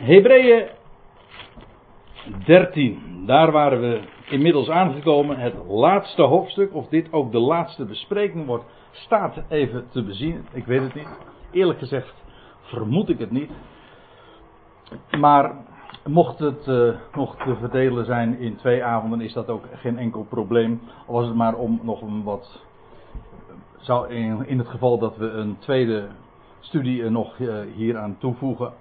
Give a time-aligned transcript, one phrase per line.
[0.00, 0.66] Hebreeën
[2.44, 5.38] 13, daar waren we inmiddels aangekomen.
[5.38, 10.46] Het laatste hoofdstuk, of dit ook de laatste bespreking wordt, staat even te bezien.
[10.52, 11.08] Ik weet het niet.
[11.50, 12.14] Eerlijk gezegd
[12.60, 13.50] vermoed ik het niet.
[15.18, 15.54] Maar
[16.06, 16.66] mocht het
[17.14, 20.80] nog te verdelen zijn in twee avonden, is dat ook geen enkel probleem.
[21.06, 22.64] Al was het maar om nog een wat.
[23.76, 26.08] Zou in, in het geval dat we een tweede
[26.60, 28.72] studie nog uh, hier aan toevoegen.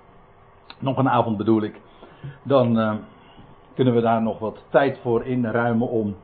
[0.80, 1.82] Nog een avond bedoel ik.
[2.44, 2.94] Dan uh,
[3.74, 6.16] kunnen we daar nog wat tijd voor inruimen om,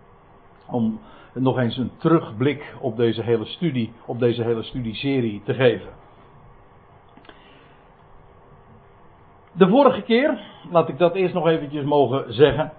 [0.67, 0.99] om
[1.33, 5.89] nog eens een terugblik op deze hele studie, op deze hele studieserie te geven.
[9.51, 10.39] De vorige keer,
[10.71, 12.71] laat ik dat eerst nog eventjes mogen zeggen.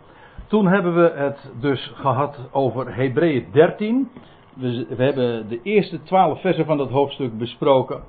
[0.47, 4.11] Toen hebben we het dus gehad over Hebreeën 13.
[4.55, 8.03] We, we, hebben de eerste twaalf versen van dat hoofdstuk besproken.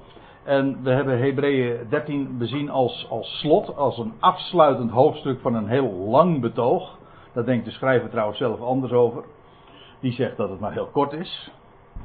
[0.47, 5.67] En we hebben Hebreeën 13 bezien als, als slot, als een afsluitend hoofdstuk van een
[5.67, 6.97] heel lang betoog.
[7.33, 9.23] Daar denkt de schrijver trouwens zelf anders over.
[9.99, 11.51] Die zegt dat het maar heel kort is.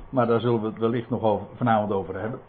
[0.09, 2.41] Maar daar zullen we het wellicht nog vanavond over hebben.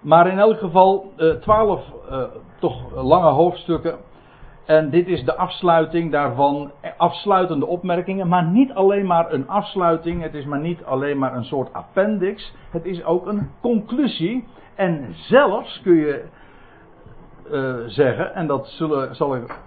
[0.00, 2.22] Maar in elk geval uh, twaalf uh,
[2.58, 3.98] toch lange hoofdstukken.
[4.66, 6.70] En dit is de afsluiting daarvan.
[6.96, 8.28] Afsluitende opmerkingen.
[8.28, 10.22] Maar niet alleen maar een afsluiting.
[10.22, 12.54] Het is maar niet alleen maar een soort appendix.
[12.70, 14.44] Het is ook een conclusie.
[14.78, 16.24] En zelfs kun je
[17.50, 18.34] uh, zeggen.
[18.34, 19.58] En dat zullen, zal ik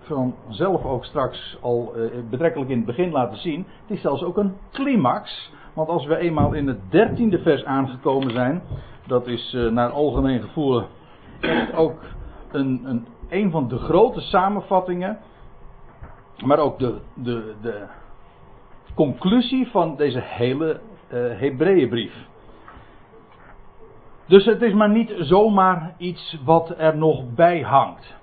[0.00, 1.94] vanzelf ook straks al
[2.30, 3.66] betrekkelijk in het begin laten zien.
[3.86, 5.52] Het is zelfs ook een climax.
[5.74, 8.62] Want als we eenmaal in het dertiende vers aangekomen zijn
[9.06, 10.82] dat is uh, naar algemeen gevoel
[11.74, 12.00] ook
[12.52, 15.18] een, een, een van de grote samenvattingen,
[16.44, 17.86] maar ook de, de, de
[18.94, 20.80] conclusie van deze hele
[21.12, 22.14] uh, Hebreeënbrief.
[24.26, 28.14] Dus het is maar niet zomaar iets wat er nog bij hangt.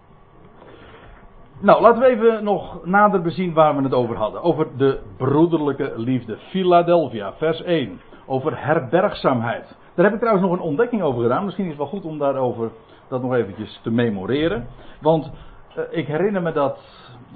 [1.59, 4.41] Nou, laten we even nog nader bezien waar we het over hadden.
[4.41, 6.37] Over de broederlijke liefde.
[6.37, 8.01] Philadelphia, vers 1.
[8.25, 9.78] Over herbergzaamheid.
[9.95, 11.45] Daar heb ik trouwens nog een ontdekking over gedaan.
[11.45, 12.72] Misschien is het wel goed om daarover
[13.07, 14.67] dat nog eventjes te memoreren.
[15.01, 15.31] Want
[15.78, 16.79] uh, ik herinner me dat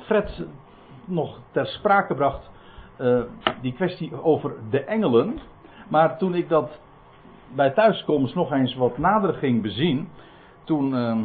[0.05, 0.45] Fred
[1.05, 2.49] nog ter sprake bracht
[2.99, 3.19] uh,
[3.61, 5.39] die kwestie over de engelen.
[5.89, 6.79] Maar toen ik dat
[7.55, 10.09] bij thuiskomst nog eens wat nader ging bezien,
[10.63, 11.17] toen, uh,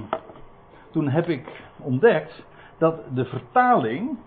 [0.91, 2.45] toen heb ik ontdekt
[2.79, 4.19] dat de vertaling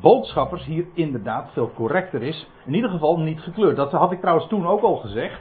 [0.00, 2.48] boodschappers hier inderdaad veel correcter is.
[2.64, 3.76] In ieder geval niet gekleurd.
[3.76, 5.40] Dat had ik trouwens toen ook al gezegd.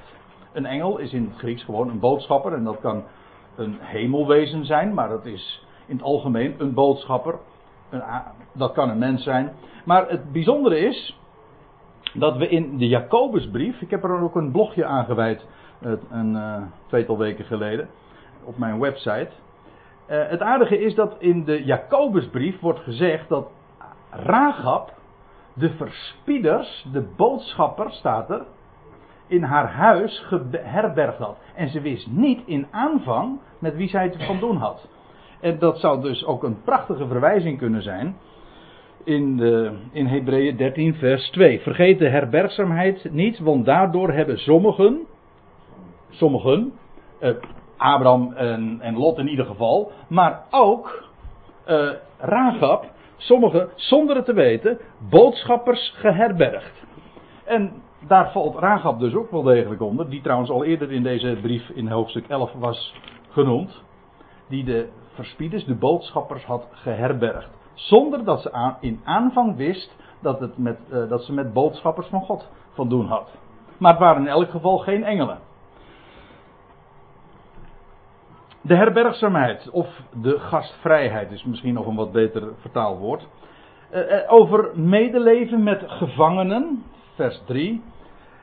[0.53, 2.53] Een engel is in het Grieks gewoon een boodschapper.
[2.53, 3.03] En dat kan
[3.55, 7.39] een hemelwezen zijn, maar dat is in het algemeen een boodschapper.
[7.89, 8.03] Een,
[8.53, 9.51] dat kan een mens zijn.
[9.85, 11.19] Maar het bijzondere is
[12.13, 15.45] dat we in de Jacobusbrief, ik heb er ook een blogje aan gewijd
[16.09, 17.89] een uh, tweetal weken geleden
[18.43, 19.29] op mijn website.
[20.09, 23.51] Uh, het aardige is dat in de Jacobusbrief wordt gezegd dat
[24.09, 24.93] Rahab
[25.53, 28.45] de verspieders, de boodschapper staat er,
[29.27, 31.37] in haar huis geherbergd had.
[31.55, 34.87] En ze wist niet in aanvang met wie zij het van doen had.
[35.39, 38.15] En dat zou dus ook een prachtige verwijzing kunnen zijn
[39.03, 41.59] in, de, in Hebreeën 13 vers 2.
[41.59, 45.05] Vergeet de herbergzaamheid niet, want daardoor hebben sommigen,
[46.09, 46.73] sommigen,
[47.19, 47.31] eh,
[47.77, 51.09] Abraham en, en, Lot in ieder geval, maar ook
[51.65, 52.85] eh, Rahab,
[53.17, 56.85] sommigen zonder het te weten, boodschappers geherbergd.
[57.45, 57.71] En
[58.07, 61.69] daar valt Rahab dus ook wel degelijk onder, die trouwens al eerder in deze brief
[61.69, 62.95] in hoofdstuk 11 was
[63.29, 63.83] genoemd,
[64.49, 67.62] die de verspieders, de boodschappers had geherbergd.
[67.73, 72.21] Zonder dat ze in aanvang wist dat, het met, uh, dat ze met boodschappers van
[72.21, 73.29] God van doen had.
[73.77, 75.39] Maar het waren in elk geval geen engelen.
[78.61, 79.87] De herbergzaamheid of
[80.21, 83.27] de gastvrijheid is misschien nog een wat beter vertaalwoord.
[83.93, 86.83] Uh, over medeleven met gevangenen,
[87.15, 87.83] vers 3.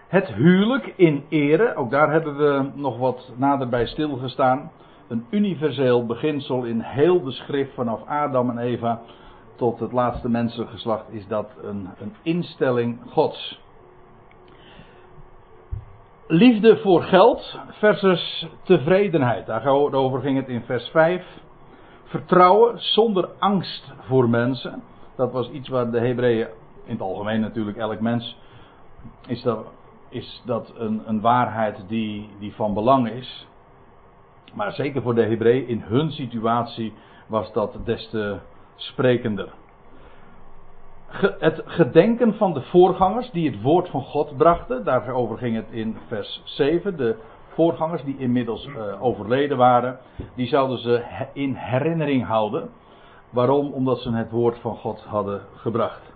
[0.08, 4.70] Het huwelijk in ere, ook daar hebben we nog wat nader bij stilgestaan.
[5.10, 9.00] Een universeel beginsel in heel de schrift vanaf Adam en Eva
[9.56, 13.60] tot het laatste mensengeslacht is dat een, een instelling Gods.
[16.26, 19.46] Liefde voor geld versus tevredenheid.
[19.46, 21.24] Daarover ging het in vers 5.
[22.04, 24.82] Vertrouwen zonder angst voor mensen.
[25.16, 26.48] Dat was iets waar de Hebreeën,
[26.84, 28.36] in het algemeen natuurlijk elk mens,
[29.26, 29.66] is dat,
[30.08, 33.48] is dat een, een waarheid die, die van belang is.
[34.54, 36.92] Maar zeker voor de Hebreeën in hun situatie
[37.26, 38.38] was dat des te
[38.76, 39.48] sprekender.
[41.38, 45.96] het gedenken van de voorgangers die het woord van God brachten, daarover ging het in
[46.06, 46.96] vers 7.
[46.96, 47.16] De
[47.48, 49.98] voorgangers, die inmiddels uh, overleden waren,
[50.34, 52.70] die zouden ze in herinnering houden.
[53.30, 53.72] Waarom?
[53.72, 56.12] Omdat ze het woord van God hadden gebracht.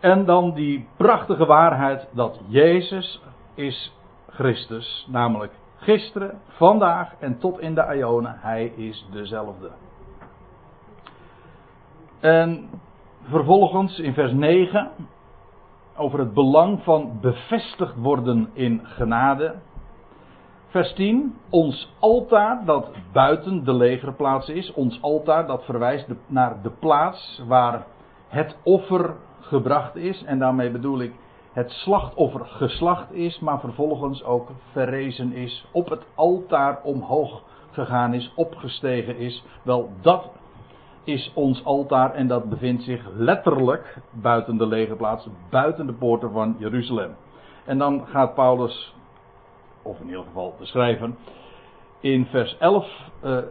[0.00, 3.22] En dan die prachtige waarheid dat Jezus
[3.54, 3.96] is
[4.28, 9.70] Christus, namelijk gisteren, vandaag en tot in de Ionen, hij is dezelfde.
[12.20, 12.68] En
[13.22, 14.90] vervolgens in vers 9
[15.96, 19.54] over het belang van bevestigd worden in genade.
[20.66, 26.70] Vers 10, ons altaar dat buiten de legerplaats is, ons altaar dat verwijst naar de
[26.70, 27.86] plaats waar
[28.28, 30.24] het offer gebracht is.
[30.24, 31.14] En daarmee bedoel ik
[31.52, 38.32] het slachtoffer geslacht is, maar vervolgens ook verrezen is, op het altaar omhoog gegaan is,
[38.36, 39.44] opgestegen is.
[39.62, 40.30] Wel, dat
[41.04, 46.56] is ons altaar en dat bevindt zich letterlijk buiten de legerplaats, buiten de poorten van
[46.58, 47.16] Jeruzalem.
[47.64, 48.94] En dan gaat Paulus,
[49.82, 51.10] of in ieder geval de schrijver,
[52.00, 52.86] in vers 11
[53.24, 53.44] uh, eh,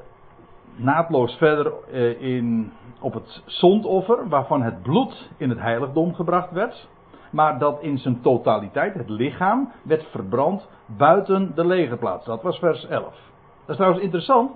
[0.76, 6.88] naadloos verder uh, in, op het zondoffer, waarvan het bloed in het heiligdom gebracht werd,
[7.32, 12.26] maar dat in zijn totaliteit, het lichaam, werd verbrand buiten de legerplaats.
[12.26, 13.04] Dat was vers 11.
[13.04, 14.52] Dat is trouwens interessant,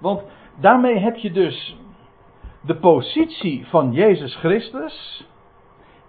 [0.00, 0.22] want
[0.60, 1.76] daarmee heb je dus
[2.60, 5.26] de positie van Jezus Christus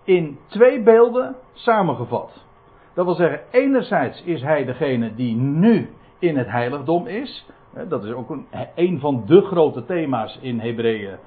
[0.04, 2.46] in twee beelden samengevat.
[2.94, 5.90] Dat wil zeggen, enerzijds is hij degene die nu
[6.20, 7.46] in het heiligdom is.
[7.88, 8.46] Dat is ook een,
[8.76, 11.18] een van de grote thema's in Hebreeën,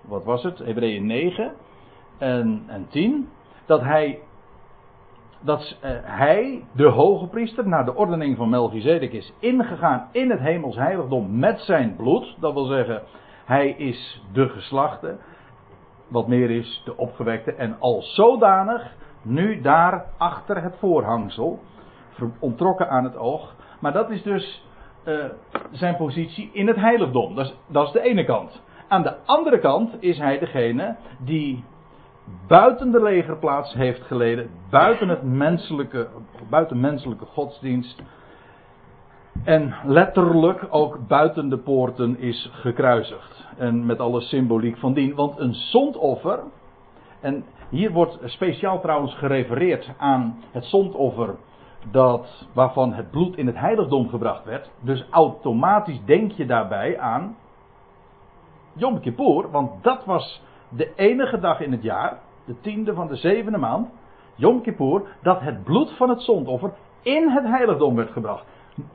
[0.00, 0.58] wat was het?
[0.58, 1.52] Hebreeën 9
[2.18, 3.28] en, en 10.
[3.66, 4.18] Dat hij,
[5.40, 10.40] dat uh, hij, de hoge priester, naar de ordening van Melchizedek is ingegaan in het
[10.40, 12.36] hemels heiligdom met zijn bloed.
[12.40, 13.02] Dat wil zeggen,
[13.44, 15.16] hij is de geslachte.
[16.08, 17.52] Wat meer is, de opgewekte.
[17.52, 21.60] En als zodanig nu daar achter het voorhangsel.
[22.38, 23.54] Ontrokken aan het oog.
[23.80, 24.64] Maar dat is dus
[25.04, 25.24] uh,
[25.70, 27.34] zijn positie in het heiligdom.
[27.34, 28.62] Dat is, dat is de ene kant.
[28.88, 31.64] Aan de andere kant is hij degene die
[32.46, 36.08] buiten de legerplaats heeft geleden, buiten het menselijke,
[36.48, 38.02] buiten menselijke godsdienst,
[39.42, 43.46] en letterlijk ook buiten de poorten is gekruisigd.
[43.56, 45.14] En met alle symboliek van dien.
[45.14, 46.40] Want een zondoffer.
[47.20, 51.34] En hier wordt speciaal trouwens gerefereerd aan het zondoffer.
[51.90, 54.70] Dat, waarvan het bloed in het heiligdom gebracht werd.
[54.80, 57.36] Dus automatisch denk je daarbij aan.
[58.72, 59.50] Yom Kippur.
[59.50, 60.42] Want dat was
[60.76, 62.18] de enige dag in het jaar.
[62.46, 63.88] De tiende van de zevende maand.
[64.34, 65.02] Yom Kippur.
[65.22, 66.72] Dat het bloed van het zondoffer
[67.02, 68.44] in het heiligdom werd gebracht.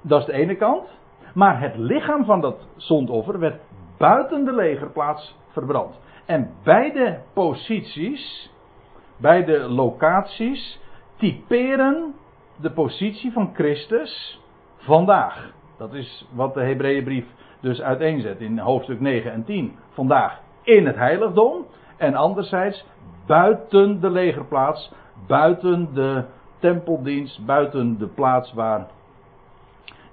[0.02, 0.98] Dat is de ene kant.
[1.34, 3.62] Maar het lichaam van dat zondoffer werd
[3.98, 6.00] buiten de legerplaats verbrand.
[6.26, 8.54] En beide posities,
[9.18, 10.80] beide locaties,
[11.18, 12.14] typeren
[12.56, 14.42] de positie van Christus
[14.78, 15.52] vandaag.
[15.78, 17.26] Dat is wat de Hebreeënbrief
[17.62, 19.76] dus uiteenzet in hoofdstuk 9 en 10.
[19.90, 21.66] Vandaag in het heiligdom
[21.98, 22.86] en anderzijds
[23.26, 24.92] buiten de legerplaats,
[25.28, 26.24] buiten de
[26.60, 28.88] tempeldienst, buiten de plaats waar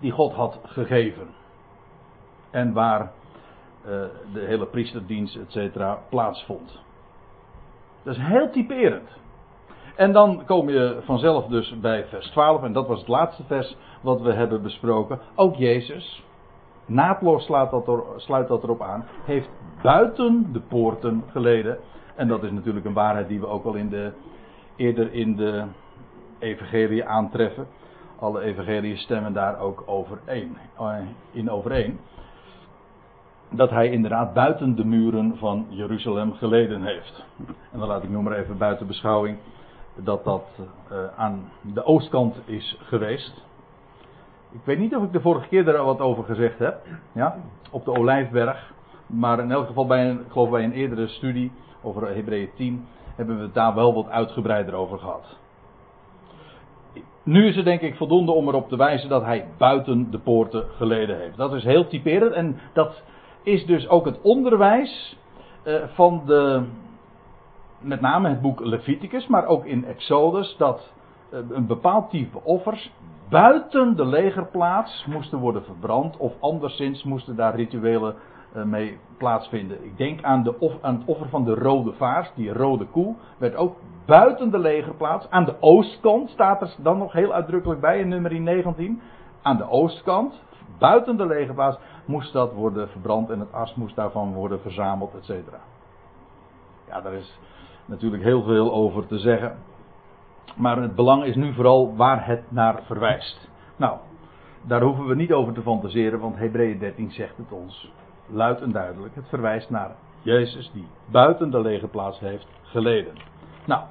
[0.01, 1.27] die God had gegeven.
[2.51, 3.91] En waar uh,
[4.33, 6.81] de hele priesterdienst, et cetera, plaatsvond.
[8.03, 9.09] Dat is heel typerend.
[9.97, 13.77] En dan kom je vanzelf dus bij vers 12, en dat was het laatste vers
[14.01, 15.21] wat we hebben besproken.
[15.35, 16.25] Ook Jezus,
[16.87, 19.49] naadloos sluit dat, sluit dat erop aan, heeft
[19.83, 21.79] buiten de poorten geleden.
[22.15, 24.13] En dat is natuurlijk een waarheid die we ook al in de,
[24.77, 25.65] eerder in de
[26.39, 27.67] evangelie aantreffen
[28.19, 30.97] alle evangeliën stemmen daar ook overeen, eh,
[31.31, 31.99] in overeen.
[33.51, 37.25] Dat hij inderdaad buiten de muren van Jeruzalem geleden heeft.
[37.73, 39.39] En dan laat ik noemen even buiten beschouwing
[39.95, 40.45] dat dat
[40.93, 43.45] uh, aan de oostkant is geweest.
[44.57, 46.81] Ik weet niet of ik de vorige keer er wat over gezegd heb.
[47.13, 47.37] Ja,
[47.71, 48.73] op de Olijfberg.
[49.07, 52.87] Maar in elk geval bij een, ik geloof bij een eerdere studie over Hebreeën 10
[53.17, 55.39] hebben we het daar wel wat uitgebreider over gehad.
[57.23, 60.65] Nu is het denk ik voldoende om erop te wijzen dat hij buiten de poorten
[60.77, 61.37] geleden heeft.
[61.37, 63.03] Dat is heel typerend en dat
[63.43, 65.19] is dus ook het onderwijs
[65.65, 66.63] uh, van de,
[67.79, 70.93] met name het boek Leviticus, maar ook in Exodus, dat
[71.33, 72.93] uh, een bepaald type offers
[73.29, 78.15] buiten de legerplaats moesten worden verbrand of anderszins moesten daar rituelen
[78.57, 79.85] uh, mee plaatsvinden.
[79.85, 83.57] Ik denk aan, de, aan het offer van de rode vaars, die rode koe, werd
[83.57, 85.31] ook buiten de legerplaats.
[85.31, 89.01] Aan de oostkant staat er dan nog heel uitdrukkelijk bij in nummer 19.
[89.43, 90.43] Aan de oostkant,
[90.79, 95.25] buiten de legerplaats, moest dat worden verbrand en het as moest daarvan worden verzameld, et
[95.25, 95.61] cetera.
[96.89, 97.39] Ja, daar is
[97.85, 99.57] natuurlijk heel veel over te zeggen.
[100.57, 103.49] Maar het belang is nu vooral waar het naar verwijst.
[103.77, 103.99] Nou,
[104.63, 107.93] daar hoeven we niet over te fantaseren, want Hebreeën 13 zegt het ons
[108.27, 109.15] luid en duidelijk.
[109.15, 109.91] Het verwijst naar
[110.23, 113.13] Jezus die buiten de lege plaats heeft geleden.
[113.65, 113.83] Nou,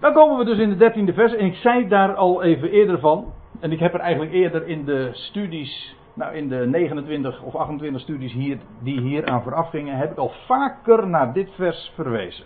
[0.00, 1.34] dan komen we dus in de dertiende vers.
[1.34, 3.32] En ik zei daar al even eerder van.
[3.60, 8.00] En ik heb er eigenlijk eerder in de studies, nou in de 29 of 28
[8.00, 12.44] studies hier, die hier aan vooraf gingen, heb ik al vaker naar dit vers verwezen.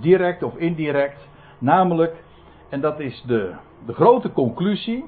[0.00, 1.28] Direct of indirect.
[1.58, 2.24] Namelijk,
[2.68, 3.54] en dat is de,
[3.86, 5.04] de grote conclusie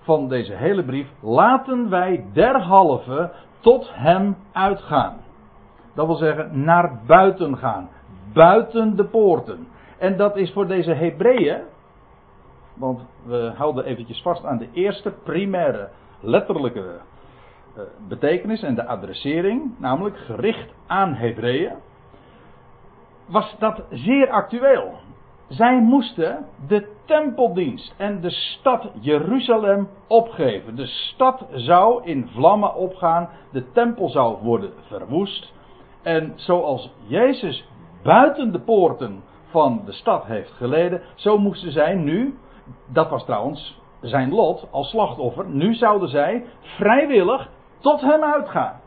[0.00, 1.08] van deze hele brief.
[1.20, 5.16] Laten wij derhalve tot hem uitgaan.
[5.94, 7.88] Dat wil zeggen, naar buiten gaan.
[8.32, 9.66] Buiten de poorten.
[9.98, 11.60] En dat is voor deze Hebreeën,
[12.74, 15.88] want we houden eventjes vast aan de eerste primaire
[16.20, 16.84] letterlijke
[17.76, 21.72] uh, betekenis en de adressering, namelijk gericht aan Hebreeën,
[23.26, 24.94] was dat zeer actueel.
[25.48, 30.76] Zij moesten de tempeldienst en de stad Jeruzalem opgeven.
[30.76, 35.52] De stad zou in vlammen opgaan, de tempel zou worden verwoest.
[36.02, 37.64] En zoals Jezus
[38.02, 42.38] buiten de poorten van de stad heeft geleden, zo moesten zij nu,
[42.88, 47.48] dat was trouwens zijn lot als slachtoffer, nu zouden zij vrijwillig
[47.80, 48.80] tot hem uitgaan.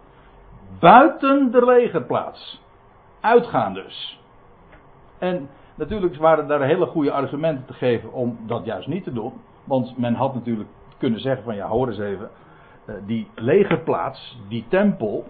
[0.79, 2.61] Buiten de legerplaats.
[3.21, 4.19] Uitgaan dus.
[5.17, 9.33] En natuurlijk waren daar hele goede argumenten te geven om dat juist niet te doen.
[9.63, 12.29] Want men had natuurlijk kunnen zeggen van ja, hoor eens even.
[12.85, 15.25] Eh, die legerplaats, die tempel,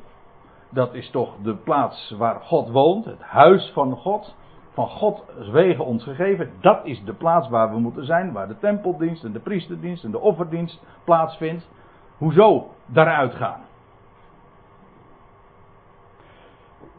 [0.70, 4.36] dat is toch de plaats waar God woont, het huis van God
[4.76, 6.52] van God wegen ons gegeven.
[6.62, 10.12] Dat is de plaats waar we moeten zijn, waar de tempeldienst en de priesterdienst en
[10.12, 11.70] de offerdienst plaatsvindt.
[12.18, 13.62] Hoezo daaruit gaan?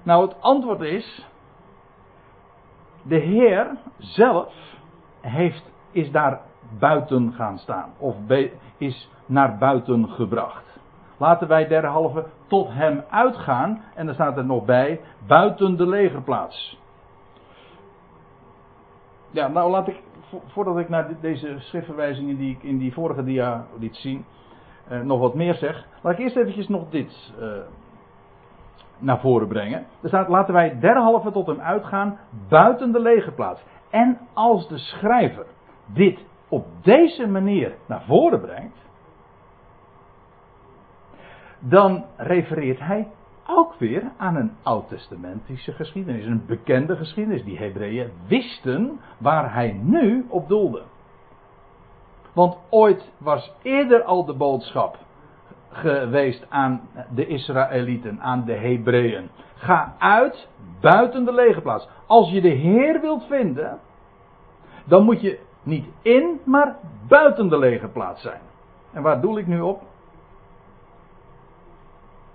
[0.03, 1.27] Nou, het antwoord is.
[3.09, 4.55] De Heer zelf
[5.21, 6.41] heeft, is daar
[6.79, 7.91] buiten gaan staan.
[7.99, 8.17] Of
[8.79, 10.65] is naar buiten gebracht.
[11.17, 13.83] Laten wij derhalve tot hem uitgaan.
[13.95, 16.79] En dan staat er nog bij, buiten de legerplaats.
[19.31, 20.03] Ja, nou laat ik,
[20.47, 24.25] voordat ik naar deze schriftverwijzingen die ik in die vorige dia liet zien,
[24.89, 25.87] eh, nog wat meer zeg.
[26.03, 27.49] Laat ik eerst eventjes nog dit eh,
[28.99, 29.87] naar voren brengen.
[30.03, 33.63] Er staat, laten wij derhalve tot hem uitgaan buiten de legerplaats.
[33.91, 35.47] En als de schrijver
[35.87, 38.85] dit op deze manier naar voren brengt,
[41.59, 43.09] dan refereert hij
[43.47, 46.27] ook weer aan een oud-testamentische geschiedenis.
[46.27, 47.45] Een bekende geschiedenis.
[47.45, 50.83] Die Hebreeën wisten waar hij nu op doelde.
[52.33, 54.99] Want ooit was eerder al de boodschap
[55.71, 56.81] geweest aan
[57.15, 59.29] de Israëlieten, aan de Hebreeën.
[59.55, 60.49] Ga uit
[60.81, 61.89] buiten de legerplaats.
[62.07, 63.79] Als je de Heer wilt vinden,
[64.85, 66.77] dan moet je niet in, maar
[67.09, 68.41] buiten de legerplaats zijn.
[68.93, 69.83] En waar doel ik nu op?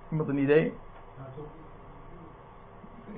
[0.10, 0.74] Iemand een idee?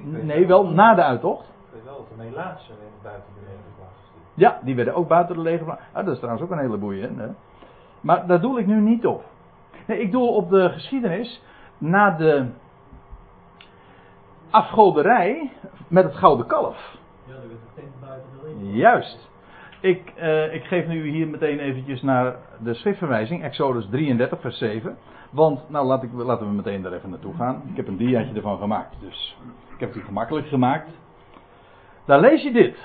[0.01, 1.45] Nee, wel na de uittocht.
[1.85, 2.71] Wel dat de Melaatse
[3.03, 3.97] buiten de legerplaats
[4.33, 5.81] Ja, die werden ook buiten de legerplaats.
[5.91, 7.19] Ah, dat is trouwens ook een hele boeien.
[7.19, 7.27] Hè?
[8.01, 9.23] Maar daar doe ik nu niet op.
[9.87, 11.41] Nee, ik doe op de geschiedenis
[11.77, 12.45] na de
[14.49, 15.51] afgoderij
[15.87, 16.97] met het gouden kalf.
[17.25, 18.29] Ja, dat werd de tent buiten
[18.61, 18.77] de.
[18.77, 19.31] Juist.
[19.79, 24.97] Ik, uh, ik geef nu hier meteen eventjes naar de schriftverwijzing, Exodus 33, vers 7.
[25.31, 27.61] Want, nou laat ik, laten we meteen daar even naartoe gaan.
[27.69, 29.37] Ik heb een diaatje ervan gemaakt, dus
[29.73, 30.89] ik heb het gemakkelijk gemaakt.
[32.05, 32.77] Daar lees je dit.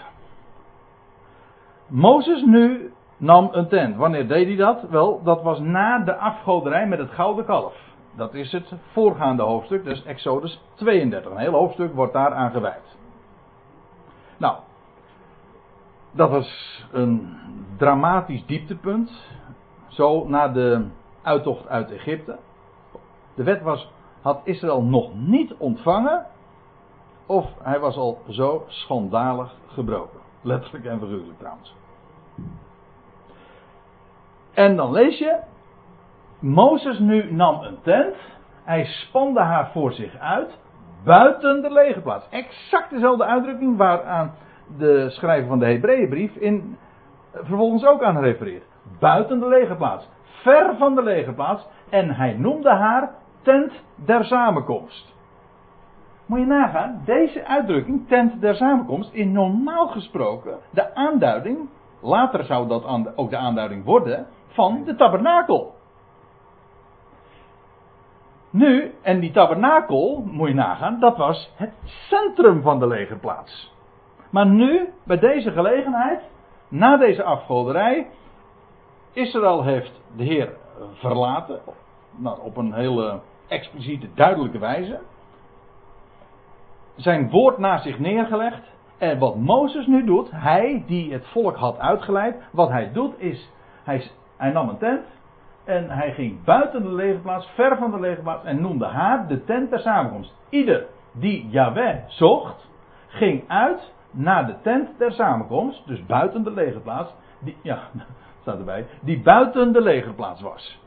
[1.87, 3.97] Mozes nu nam een tent.
[3.97, 4.83] Wanneer deed hij dat?
[4.91, 7.75] Wel, dat was na de afgoderij met het gouden kalf.
[8.17, 11.31] Dat is het voorgaande hoofdstuk, dus Exodus 32.
[11.31, 12.97] Een heel hoofdstuk wordt daar aan gewijd.
[14.37, 14.57] Nou,
[16.11, 17.37] dat was een
[17.77, 19.27] dramatisch dieptepunt.
[19.89, 20.87] Zo na de
[21.23, 22.39] uittocht uit Egypte.
[23.35, 26.27] De wet was, had Israël nog niet ontvangen.
[27.27, 30.21] Of hij was al zo schandalig gebroken.
[30.43, 31.75] Letterlijk en figuurlijk trouwens.
[34.59, 35.37] En dan lees je.
[36.41, 38.17] Mozes nu nam een tent.
[38.65, 40.59] Hij spande haar voor zich uit.
[41.05, 42.29] Buiten de legerplaats.
[42.31, 44.35] Exact dezelfde uitdrukking waaraan
[44.79, 46.77] de schrijver van de Hebreeënbrief in
[47.33, 48.65] vervolgens ook aan refereert.
[48.99, 50.09] Buiten de legerplaats.
[50.23, 51.67] Ver van de legerplaats.
[51.91, 53.11] En hij noemde haar
[53.43, 55.15] tent der samenkomst.
[56.27, 61.69] Moet je nagaan, deze uitdrukking, tent der samenkomst, is normaal gesproken de aanduiding,
[62.01, 65.75] later zou dat ook de aanduiding worden, van de tabernakel.
[68.51, 73.75] Nu, en die tabernakel, moet je nagaan, dat was het centrum van de legerplaats.
[74.31, 76.23] Maar nu, bij deze gelegenheid,
[76.69, 78.07] na deze afgoderij,
[79.13, 80.57] Israël heeft de Heer
[80.93, 81.61] verlaten.
[82.17, 85.01] Nou, op een hele expliciete, duidelijke wijze.
[86.97, 88.77] Zijn woord naar zich neergelegd.
[88.99, 93.51] En wat Mozes nu doet, hij die het volk had uitgeleid, wat hij doet is,
[93.85, 95.07] hij, hij nam een tent
[95.65, 99.71] en hij ging buiten de legerplaats, ver van de legerplaats en noemde haar de tent
[99.71, 100.35] der samenkomst.
[100.49, 102.69] Ieder die Yahweh zocht,
[103.07, 107.79] ging uit naar de tent der samenkomst, dus buiten de legerplaats, die, ja,
[108.41, 110.81] staat erbij, die buiten de legerplaats was.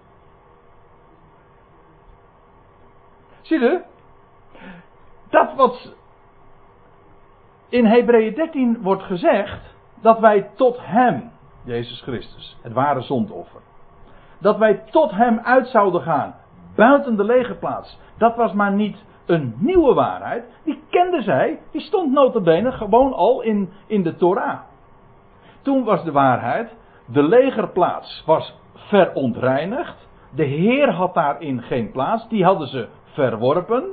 [3.41, 3.81] Zie je?
[5.29, 5.95] Dat wat
[7.69, 11.31] in Hebreeën 13 wordt gezegd, dat wij tot Hem,
[11.63, 13.61] Jezus Christus, het ware zondoffer,
[14.39, 16.35] dat wij tot Hem uit zouden gaan,
[16.75, 22.11] buiten de legerplaats, dat was maar niet een nieuwe waarheid, die kenden zij, die stond
[22.11, 24.59] notabene gewoon al in, in de Torah.
[25.61, 26.75] Toen was de waarheid,
[27.05, 33.83] de legerplaats was verontreinigd, de Heer had daarin geen plaats, die hadden ze verworpen.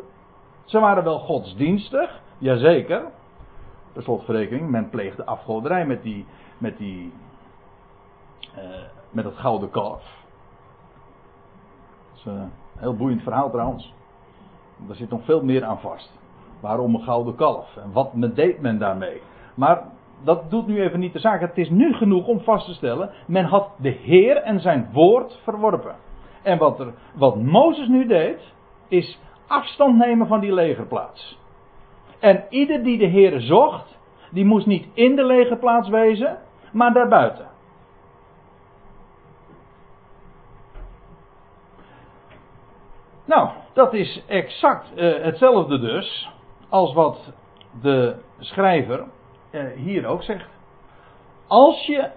[0.64, 3.02] Ze waren wel godsdienstig, jazeker.
[3.92, 6.26] Per slotverrekening, men pleegde afgoderij met die,
[6.58, 7.12] met die,
[8.40, 8.62] uh,
[9.10, 10.16] met het gouden kalf.
[12.10, 13.92] Dat is een heel boeiend verhaal trouwens.
[14.86, 16.18] Daar zit nog veel meer aan vast.
[16.60, 17.76] Waarom een gouden kalf?
[17.76, 19.22] En wat deed men daarmee?
[19.54, 19.82] Maar
[20.24, 21.40] dat doet nu even niet de zaak.
[21.40, 23.10] Het is nu genoeg om vast te stellen.
[23.26, 25.96] Men had de Heer en zijn woord verworpen.
[26.42, 28.52] En wat, er, wat Mozes nu deed,
[28.88, 31.38] is afstand nemen van die legerplaats.
[32.18, 33.98] En ieder die de Heer zocht,
[34.30, 36.38] die moest niet in de legerplaats wezen,
[36.72, 37.47] maar daarbuiten.
[43.28, 46.30] Nou, dat is exact uh, hetzelfde dus
[46.68, 47.32] als wat
[47.82, 49.04] de schrijver
[49.52, 50.48] uh, hier ook zegt.
[51.46, 52.08] Als je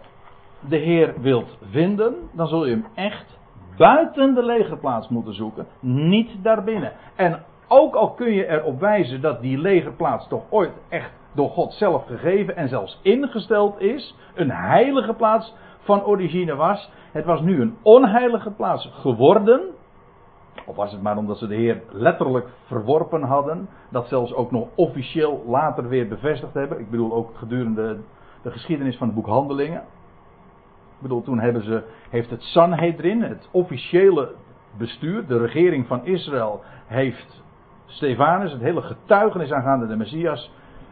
[0.59, 3.39] de Heer wilt vinden, dan zul je hem echt
[3.77, 6.91] buiten de legerplaats moeten zoeken, niet daarbinnen.
[7.15, 11.73] En ook al kun je erop wijzen dat die legerplaats toch ooit echt door God
[11.73, 17.61] zelf gegeven en zelfs ingesteld is, een heilige plaats van origine was, het was nu
[17.61, 19.61] een onheilige plaats geworden,
[20.65, 24.67] of was het maar omdat ze de Heer letterlijk verworpen hadden, dat zelfs ook nog
[24.75, 26.79] officieel later weer bevestigd hebben.
[26.79, 27.97] Ik bedoel ook gedurende
[28.41, 29.81] de geschiedenis van het boek Handelingen.
[30.95, 34.35] Ik bedoel, toen hebben ze, heeft het Sanhedrin, het officiële
[34.77, 37.43] bestuur, de regering van Israël, heeft
[37.85, 40.51] Stefanus, het hele getuigenis aangaande de Messias,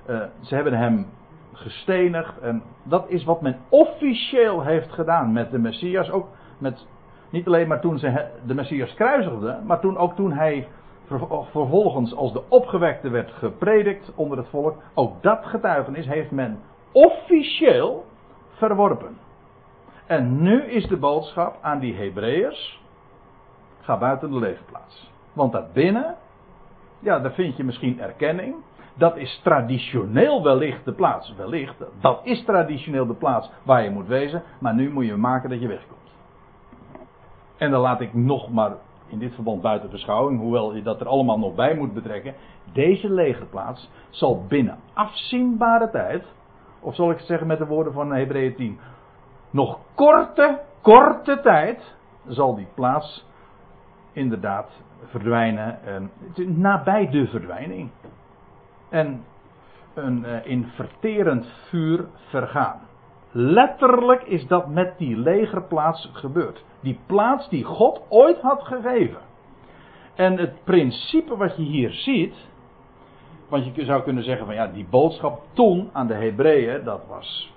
[0.09, 1.07] uh, ze hebben hem
[1.53, 2.39] gestenigd.
[2.39, 6.11] En dat is wat men officieel heeft gedaan met de Messias.
[6.11, 6.87] Ook met
[7.29, 10.67] niet alleen maar toen ze de Messias kruisigden, maar toen ook toen hij
[11.51, 14.75] vervolgens als de opgewekte werd gepredikt onder het volk.
[14.93, 16.59] Ook dat getuigenis heeft men
[16.91, 18.05] officieel
[18.51, 19.17] verworpen.
[20.05, 22.83] En nu is de boodschap aan die Hebreeërs:
[23.81, 25.11] ga buiten de leefplaats.
[25.33, 26.15] Want daarbinnen,
[26.99, 28.55] ja, daar vind je misschien erkenning.
[28.93, 31.33] Dat is traditioneel wellicht de plaats.
[31.37, 34.43] Wellicht, dat is traditioneel de plaats waar je moet wezen.
[34.59, 36.08] Maar nu moet je maken dat je wegkomt.
[37.59, 38.71] En dan laat ik nog maar
[39.07, 42.33] in dit verband buiten beschouwing, hoewel je dat er allemaal nog bij moet betrekken.
[42.73, 46.23] Deze legerplaats zal binnen afzienbare tijd,
[46.79, 48.79] of zal ik het zeggen met de woorden van Hebreeën 10,
[49.49, 51.95] nog korte, korte tijd
[52.27, 53.25] zal die plaats
[54.11, 55.83] inderdaad verdwijnen.
[55.83, 56.11] En,
[56.61, 57.89] nabij de verdwijning.
[58.89, 59.23] En
[59.93, 62.79] een uh, in verterend vuur vergaan.
[63.31, 66.63] Letterlijk is dat met die legerplaats gebeurd.
[66.79, 69.21] Die plaats die God ooit had gegeven.
[70.15, 72.35] En het principe wat je hier ziet.
[73.49, 77.53] Want je zou kunnen zeggen van ja, die boodschap toen aan de Hebreeën, dat was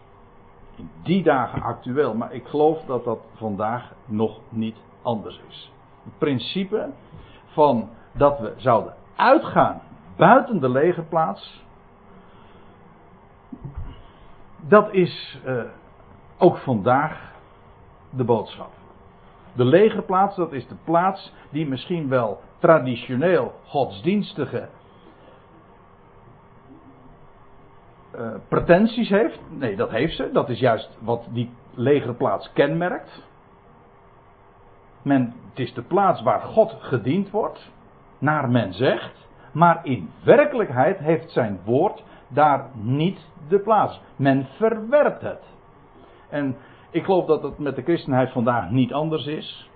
[0.77, 2.15] in die dagen actueel.
[2.15, 5.73] Maar ik geloof dat dat vandaag nog niet anders is.
[6.05, 6.89] Het principe
[7.47, 9.81] van dat we zouden uitgaan
[10.17, 11.65] buiten de legerplaats.
[14.69, 15.63] Dat is uh,
[16.39, 17.33] ook vandaag
[18.11, 18.71] de boodschap.
[19.53, 24.69] De legerplaats, dat is de plaats die misschien wel traditioneel godsdienstige
[28.15, 29.41] uh, pretenties heeft.
[29.49, 30.31] Nee, dat heeft ze.
[30.33, 33.23] Dat is juist wat die legerplaats kenmerkt.
[35.03, 37.71] Men, het is de plaats waar God gediend wordt,
[38.19, 39.29] naar men zegt.
[39.53, 43.19] Maar in werkelijkheid heeft zijn woord daar niet
[43.49, 44.01] de plaats.
[44.17, 45.43] Men verwerpt het.
[46.29, 46.57] En
[46.91, 49.71] ik geloof dat het met de christenheid vandaag niet anders is.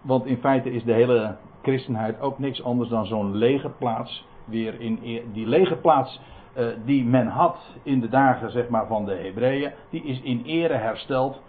[0.00, 4.26] Want in feite is de hele christenheid ook niks anders dan zo'n legerplaats.
[4.44, 4.98] Weer in
[5.32, 6.20] die legerplaats
[6.56, 10.42] uh, die men had in de dagen zeg maar, van de Hebreeën, die is in
[10.44, 11.40] ere hersteld.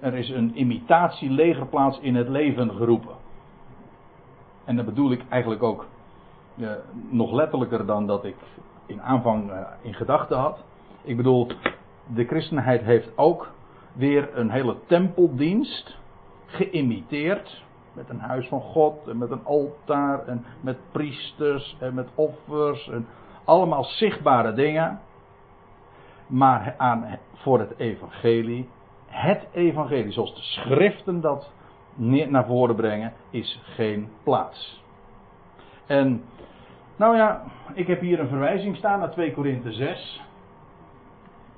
[0.00, 3.14] Er is een imitatielegerplaats in het leven geroepen.
[4.64, 5.86] En dat bedoel ik eigenlijk ook
[6.58, 6.70] eh,
[7.08, 8.36] nog letterlijker dan dat ik
[8.86, 10.64] in aanvang eh, in gedachten had.
[11.02, 11.46] Ik bedoel,
[12.14, 13.50] de christenheid heeft ook
[13.92, 15.96] weer een hele tempeldienst
[16.46, 17.64] geïmiteerd.
[17.92, 22.88] Met een huis van God en met een altaar en met priesters en met offers
[22.88, 23.06] en
[23.44, 25.00] allemaal zichtbare dingen.
[26.26, 28.68] Maar aan, voor het evangelie,
[29.06, 31.50] het evangelie zoals de schriften dat
[31.96, 34.81] naar voren brengen, is geen plaats.
[35.86, 36.22] En
[36.96, 37.42] nou ja,
[37.74, 40.22] ik heb hier een verwijzing staan naar 2 Korinthe 6.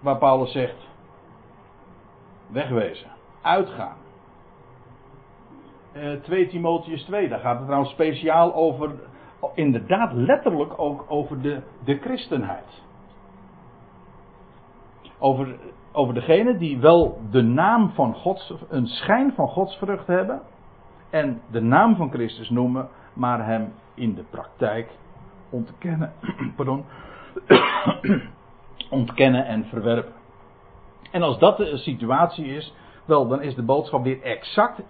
[0.00, 0.88] Waar Paulus zegt:
[2.46, 3.10] wegwezen,
[3.42, 3.96] uitgaan.
[5.96, 8.94] Uh, 2 Timotheus 2, daar gaat het trouwens speciaal over,
[9.54, 12.82] inderdaad letterlijk ook over de, de christenheid.
[15.18, 15.56] Over,
[15.92, 20.42] over degene die wel de naam van Gods, een schijn van godsvrucht hebben.
[21.10, 24.90] En de naam van Christus noemen, maar hem in de praktijk
[25.50, 26.12] ontkennen.
[26.56, 26.84] Pardon.
[28.90, 30.12] ontkennen en verwerpen.
[31.10, 32.74] En als dat de situatie is,
[33.04, 34.82] wel, dan is de boodschap weer exact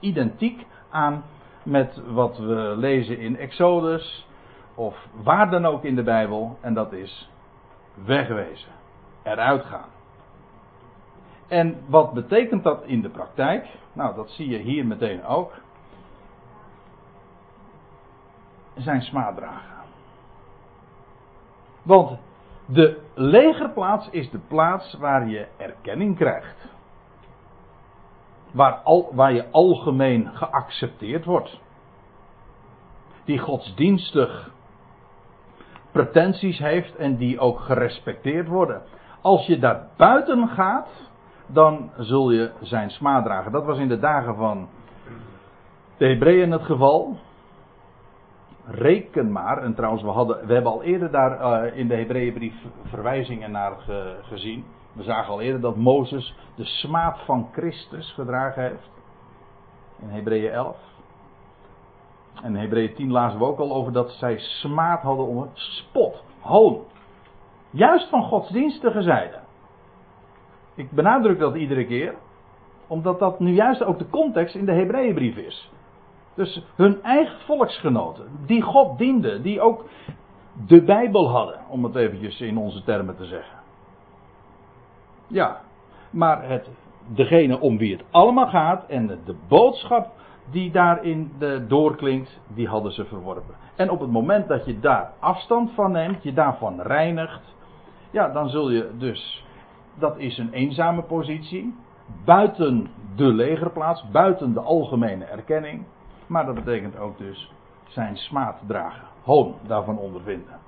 [0.00, 1.24] identiek aan
[1.62, 4.26] met wat we lezen in Exodus
[4.74, 6.58] of waar dan ook in de Bijbel.
[6.60, 7.30] En dat is
[8.04, 8.70] wegwezen,
[9.22, 9.88] eruit gaan.
[11.48, 13.66] En wat betekent dat in de praktijk?
[13.92, 15.52] Nou, dat zie je hier meteen ook.
[18.80, 19.76] Zijn smaad dragen.
[21.82, 22.18] Want
[22.66, 26.68] de legerplaats is de plaats waar je erkenning krijgt.
[28.52, 31.60] Waar, al, waar je algemeen geaccepteerd wordt.
[33.24, 34.50] Die godsdienstig
[35.92, 38.82] pretenties heeft en die ook gerespecteerd worden.
[39.20, 40.88] Als je daar buiten gaat,
[41.46, 43.52] dan zul je zijn smaad dragen.
[43.52, 44.68] Dat was in de dagen van
[45.96, 47.18] de Hebreeën het geval
[48.70, 52.54] reken maar, en trouwens, we, hadden, we hebben al eerder daar uh, in de Hebreeënbrief
[52.84, 54.64] verwijzingen naar ge, gezien.
[54.92, 58.90] We zagen al eerder dat Mozes de smaad van Christus gedragen heeft.
[60.02, 60.76] In Hebreeën 11.
[62.42, 66.24] En in Hebreeën 10 lazen we ook al over dat zij smaad hadden onder spot,
[66.40, 66.82] hoon.
[67.70, 69.38] Juist van godsdienstige zijde.
[70.74, 72.14] Ik benadruk dat iedere keer,
[72.86, 75.70] omdat dat nu juist ook de context in de Hebreeënbrief is.
[76.40, 79.84] Dus hun eigen volksgenoten, die God dienden, die ook
[80.66, 83.58] de Bijbel hadden, om het eventjes in onze termen te zeggen.
[85.26, 85.60] Ja,
[86.10, 86.68] maar het,
[87.06, 90.10] degene om wie het allemaal gaat en de boodschap
[90.50, 93.54] die daarin de, doorklinkt, die hadden ze verworpen.
[93.76, 97.54] En op het moment dat je daar afstand van neemt, je daarvan reinigt,
[98.10, 99.44] ja, dan zul je dus,
[99.98, 101.74] dat is een eenzame positie,
[102.24, 105.84] buiten de legerplaats, buiten de algemene erkenning.
[106.30, 107.52] Maar dat betekent ook dus
[107.88, 109.02] zijn smaad dragen.
[109.22, 110.58] Hoon daarvan ondervinden.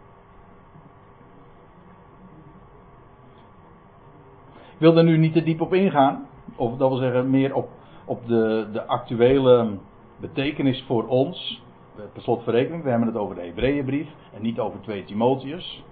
[4.52, 6.26] Ik wil er nu niet te diep op ingaan.
[6.56, 7.68] Of dat wil zeggen meer op,
[8.04, 9.78] op de, de actuele
[10.16, 11.62] betekenis voor ons.
[12.12, 15.84] Per slotverrekening, we hebben het over de Hebreeënbrief en niet over 2 Timotheus.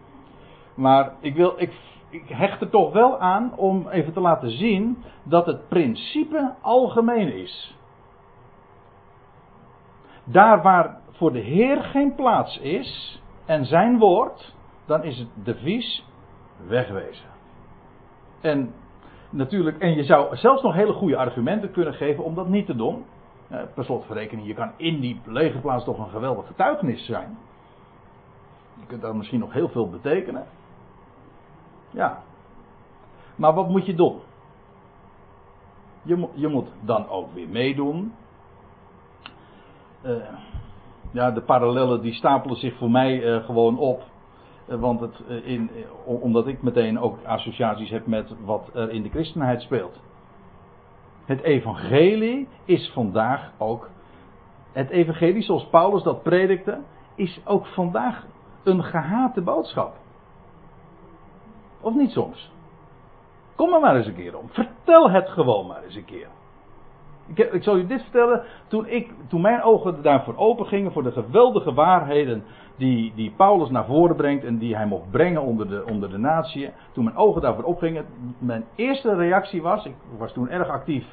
[0.74, 1.72] Maar ik, wil, ik,
[2.08, 7.34] ik hecht er toch wel aan om even te laten zien dat het principe algemeen
[7.34, 7.78] is.
[10.24, 14.54] Daar waar voor de Heer geen plaats is en zijn woord,
[14.86, 16.04] dan is het devies
[16.66, 17.28] wegwezen.
[18.40, 18.74] En
[19.30, 22.76] natuurlijk, en je zou zelfs nog hele goede argumenten kunnen geven om dat niet te
[22.76, 23.04] doen.
[23.48, 27.38] Eh, per slot van rekening, je kan in die legerplaats toch een geweldig getuigenis zijn.
[28.80, 30.46] Je kunt daar misschien nog heel veel betekenen.
[31.90, 32.22] Ja.
[33.36, 34.20] Maar wat moet je doen?
[36.02, 38.12] Je, je moet dan ook weer meedoen
[40.02, 40.12] uh,
[41.12, 44.02] ja, de parallellen die stapelen zich voor mij uh, gewoon op.
[44.68, 45.70] Uh, want het, in,
[46.04, 50.00] omdat ik meteen ook associaties heb met wat er in de christenheid speelt.
[51.24, 53.88] Het evangelie is vandaag ook.
[54.72, 56.80] Het evangelie zoals Paulus dat predikte,
[57.14, 58.26] is ook vandaag
[58.64, 59.96] een gehate boodschap.
[61.80, 62.50] Of niet soms?
[63.54, 64.48] Kom er maar eens een keer om.
[64.48, 66.28] Vertel het gewoon maar eens een keer.
[67.34, 68.42] Ik, zal u dit vertellen.
[68.68, 70.92] Toen, ik, toen mijn ogen daarvoor open gingen.
[70.92, 72.44] Voor de geweldige waarheden
[72.76, 74.44] die, die Paulus naar voren brengt.
[74.44, 76.70] En die hij mocht brengen onder de, onder de natie.
[76.92, 78.06] Toen mijn ogen daarvoor opgingen.
[78.38, 79.84] Mijn eerste reactie was.
[79.84, 81.04] Ik was toen erg actief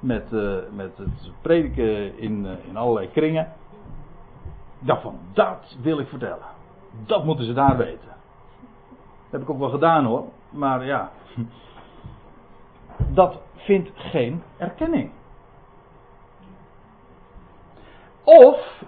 [0.00, 3.52] met, uh, met het prediken in, uh, in allerlei kringen.
[4.84, 6.46] Ik van, dat wil ik vertellen.
[7.06, 8.08] Dat moeten ze daar weten.
[8.08, 10.24] Dat heb ik ook wel gedaan hoor.
[10.50, 11.10] Maar ja.
[13.14, 15.10] dat vindt geen erkenning.
[18.26, 18.82] Of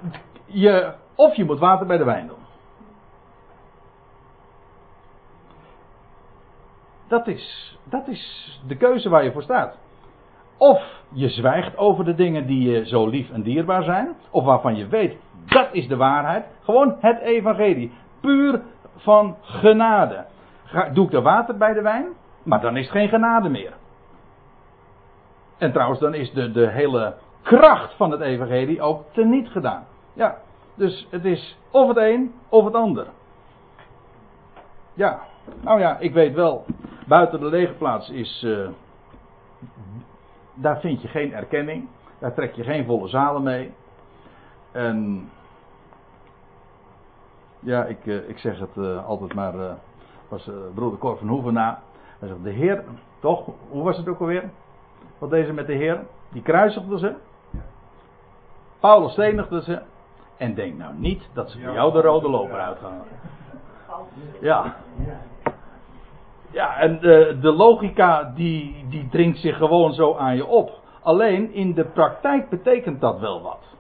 [0.44, 2.46] je, of je moet water bij de wijn doen.
[7.08, 9.78] Dat is, dat is de keuze waar je voor staat.
[10.56, 14.76] Of je zwijgt over de dingen die je zo lief en dierbaar zijn, of waarvan
[14.76, 15.16] je weet
[15.48, 16.44] dat is de waarheid.
[16.62, 17.92] Gewoon het evangelie.
[18.20, 18.62] Puur
[18.96, 20.24] van genade.
[20.92, 22.06] Doe ik er water bij de wijn?
[22.42, 23.72] Maar dan is het geen genade meer.
[25.58, 29.86] En trouwens, dan is de, de hele kracht van het evangelie ook teniet gedaan.
[30.12, 30.38] Ja,
[30.74, 33.06] dus het is of het een of het ander.
[34.94, 35.20] Ja,
[35.60, 36.64] nou ja, ik weet wel,
[37.06, 38.68] buiten de legerplaats is, uh,
[40.54, 43.72] daar vind je geen erkenning, daar trek je geen volle zalen mee.
[44.72, 45.30] En
[47.58, 49.54] ja, ik, uh, ik zeg het uh, altijd maar,
[50.28, 51.82] was broeder Cor van Hoeven na.
[52.18, 52.84] Hij zegt, de Heer,
[53.20, 54.50] toch, hoe was het ook alweer?
[55.18, 56.06] Wat deze met de Heer?
[56.28, 57.14] Die kruisigde ze.
[58.80, 59.80] Paulus stenigde ze.
[60.36, 63.02] En denk nou niet dat ze voor jou de rode loper uitgaan.
[64.40, 64.76] Ja.
[66.50, 70.80] Ja, en de, de logica die, die dringt zich gewoon zo aan je op.
[71.02, 73.76] Alleen in de praktijk betekent dat wel wat.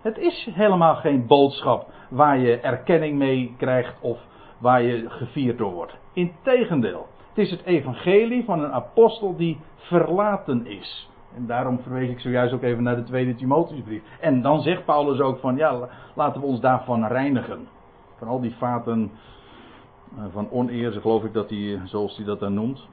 [0.00, 4.18] Het is helemaal geen boodschap waar je erkenning mee krijgt of
[4.58, 5.96] waar je gevierd door wordt.
[6.12, 11.10] Integendeel, het is het evangelie van een apostel die verlaten is.
[11.36, 14.02] En daarom verwees ik zojuist ook even naar de tweede Timotheusbrief.
[14.20, 17.68] En dan zegt Paulus ook van ja, laten we ons daarvan reinigen.
[18.18, 19.10] Van al die vaten
[20.16, 22.88] eh, van oneer, geloof ik dat hij, zoals hij dat dan noemt.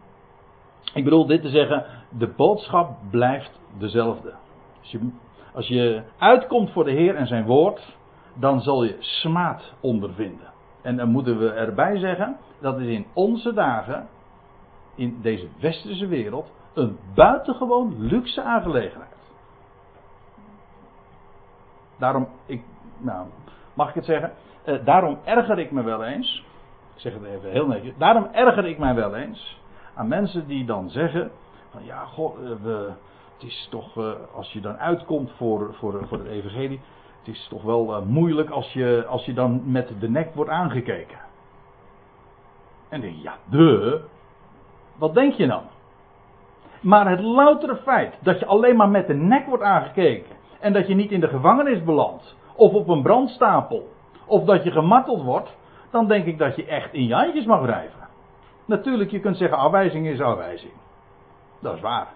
[0.94, 1.86] Ik bedoel dit te zeggen,
[2.18, 4.34] de boodschap blijft dezelfde.
[4.80, 5.10] Als je,
[5.54, 7.98] als je uitkomt voor de Heer en zijn woord,
[8.34, 10.52] dan zal je smaad ondervinden.
[10.82, 14.08] En dan moeten we erbij zeggen, dat is in onze dagen,
[14.96, 19.12] in deze westerse wereld, een buitengewoon luxe aangelegenheid.
[21.98, 22.64] Daarom, ik,
[22.98, 23.28] nou,
[23.74, 24.32] mag ik het zeggen?
[24.66, 26.46] Uh, daarom erger ik me wel eens.
[26.96, 27.94] Ik zeg het even heel netjes.
[27.98, 29.62] Daarom erger ik mij wel eens
[29.94, 31.32] aan mensen die dan zeggen:
[31.72, 32.92] van ja, god, uh, we,
[33.34, 36.82] het is toch, uh, als je dan uitkomt voor, voor, voor het Evangelie,
[37.20, 41.18] het is toch wel moeilijk als je, als je dan met de nek wordt aangekeken.
[42.90, 44.02] En denk je, ja, de.
[44.96, 45.64] Wat denk je dan?
[46.84, 50.36] Maar het loutere feit dat je alleen maar met de nek wordt aangekeken.
[50.60, 52.36] En dat je niet in de gevangenis belandt.
[52.56, 53.88] Of op een brandstapel.
[54.26, 55.58] Of dat je gemarteld wordt.
[55.92, 58.08] Dan denk ik dat je echt in je mag wrijven.
[58.66, 60.74] Natuurlijk, je kunt zeggen afwijzing is afwijzing.
[61.60, 62.08] Dat is waar.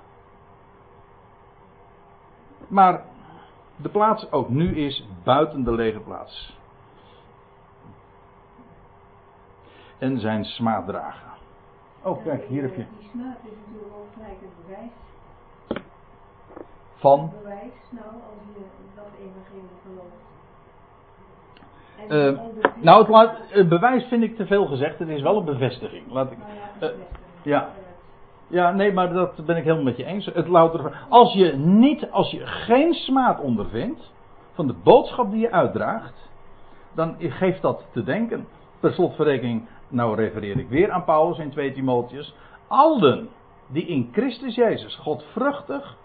[2.67, 3.01] Maar
[3.75, 6.57] de plaats ook nu is buiten de lege plaats.
[9.97, 11.26] En zijn smaad dragen.
[12.07, 12.85] Oh, kijk, hier heb je.
[12.99, 14.91] Die smaad is natuurlijk ook gelijk het bewijs.
[16.95, 17.31] Van?
[17.41, 18.61] Bewijs, nou, als je
[18.95, 20.25] dat evangelie gelooft.
[22.09, 22.39] Uh,
[22.81, 24.99] nou, het, laat, bewijs vind ik te veel gezegd.
[24.99, 26.11] Het is wel een bevestiging.
[26.11, 26.37] Laat ik,
[26.79, 26.93] ja, uh,
[27.41, 27.69] ja.
[28.47, 30.25] ja, nee, maar dat ben ik helemaal met je eens.
[30.25, 34.13] Het louter, als je niet, als je geen smaad ondervindt
[34.53, 36.29] van de boodschap die je uitdraagt,
[36.93, 38.47] dan geeft dat te denken.
[38.79, 42.35] Per slotverrekening, nou refereer ik weer aan Paulus in 2 Timotheus.
[42.67, 43.29] Alden
[43.67, 45.97] die in Christus Jezus godvruchtig,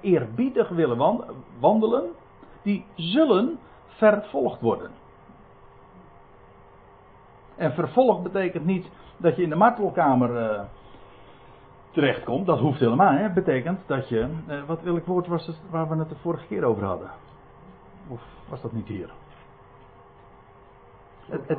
[0.00, 1.24] eerbiedig willen
[1.58, 2.10] wandelen,
[2.62, 4.90] die zullen vervolgd worden.
[7.56, 10.60] En vervolg betekent niet dat je in de martelkamer uh,
[11.90, 12.46] terechtkomt.
[12.46, 13.12] Dat hoeft helemaal.
[13.12, 14.28] Het betekent dat je.
[14.48, 17.10] Uh, wat welk woord was het waar we het de vorige keer over hadden?
[18.08, 19.10] Of was dat niet hier?
[21.26, 21.58] Het, het,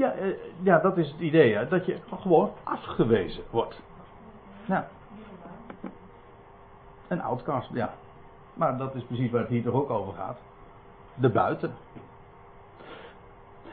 [0.00, 1.68] ja, uh, ja, dat is het idee.
[1.68, 3.80] Dat je gewoon afgewezen wordt.
[4.64, 4.88] Ja.
[7.08, 7.94] Een outcast, ja.
[8.54, 10.38] Maar dat is precies waar het hier toch ook over gaat.
[11.14, 11.74] De buiten.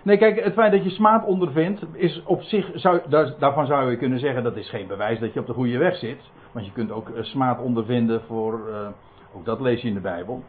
[0.04, 3.02] Nee, kijk, het feit dat je smaad ondervindt, is op zich, zou,
[3.40, 5.96] daarvan zou je kunnen zeggen, dat is geen bewijs dat je op de goede weg
[5.96, 6.22] zit.
[6.52, 8.88] Want je kunt ook smaad ondervinden voor, uh,
[9.36, 10.44] ook dat lees je in de Bijbel,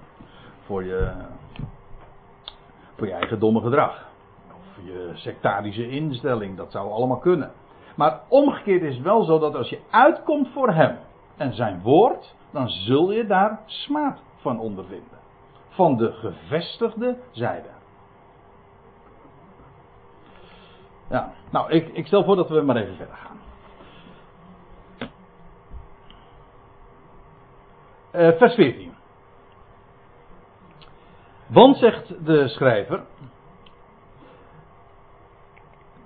[0.65, 1.13] voor je,
[2.97, 4.08] voor je eigen domme gedrag.
[4.85, 7.53] Je sectarische instelling, dat zou allemaal kunnen.
[7.97, 10.99] Maar omgekeerd is het wel zo dat als je uitkomt voor hem
[11.37, 15.19] en zijn woord, dan zul je daar smaad van ondervinden.
[15.69, 17.69] Van de gevestigde zijde.
[21.11, 23.37] Ja, nou, ik, ik stel voor dat we maar even verder gaan.
[28.13, 28.93] Uh, vers 14.
[31.47, 33.05] Want zegt de schrijver,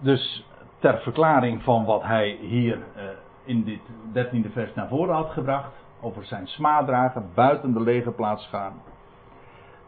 [0.02, 0.44] dus
[0.78, 3.02] ter verklaring van wat hij hier uh,
[3.44, 3.80] in dit
[4.12, 5.72] dertiende vers naar voren had gebracht.
[6.00, 8.82] Over zijn smaaddragen, buiten de legerplaats gaan.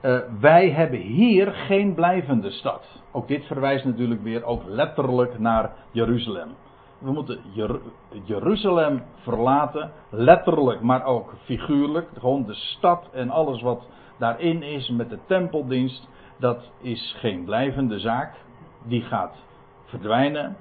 [0.03, 3.03] Uh, wij hebben hier geen blijvende stad.
[3.13, 6.49] Ook dit verwijst natuurlijk weer ook letterlijk naar Jeruzalem.
[6.99, 7.81] We moeten Jer
[8.25, 12.09] Jeruzalem verlaten, letterlijk, maar ook figuurlijk.
[12.19, 17.99] Gewoon de stad en alles wat daarin is met de tempeldienst, dat is geen blijvende
[17.99, 18.35] zaak.
[18.87, 19.35] Die gaat
[19.99, 20.57] verdwijnen.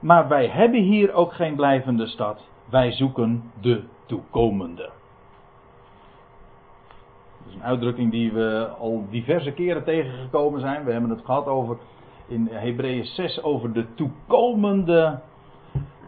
[0.00, 2.40] Maar wij hebben hier ook geen blijvende stad.
[2.70, 4.90] Wij zoeken de toekomende.
[7.38, 10.84] Dat is een uitdrukking die we al diverse keren tegengekomen zijn.
[10.84, 11.76] We hebben het gehad over
[12.26, 15.20] in Hebreeën 6 over de toekomende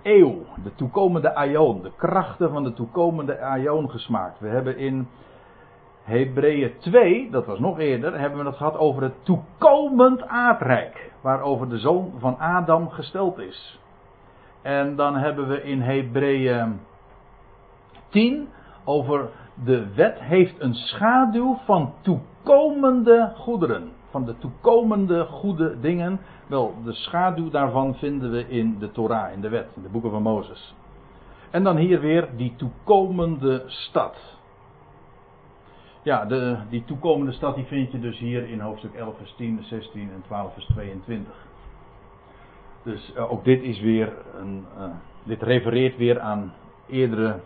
[0.02, 4.40] eeuw, de toekomende aion, de krachten van de toekomende aion gesmaakt.
[4.40, 5.08] We hebben in
[6.06, 11.68] Hebreeën 2, dat was nog eerder, hebben we het gehad over het toekomend aardrijk, waarover
[11.68, 13.80] de zoon van Adam gesteld is.
[14.62, 16.80] En dan hebben we in Hebreeën
[18.08, 18.48] 10
[18.84, 19.28] over
[19.64, 23.90] de wet heeft een schaduw van toekomende goederen.
[24.10, 26.20] Van de toekomende goede dingen.
[26.46, 30.10] Wel, de schaduw daarvan vinden we in de Torah, in de wet, in de boeken
[30.10, 30.74] van Mozes.
[31.50, 34.35] En dan hier weer die toekomende stad.
[36.06, 39.62] Ja, de, die toekomende stad die vind je dus hier in hoofdstuk 11 vers 10,
[39.62, 41.34] 16 en 12 vers 22.
[42.82, 44.84] Dus uh, ook dit is weer een, uh,
[45.22, 46.52] dit refereert weer aan
[46.88, 47.40] eerdere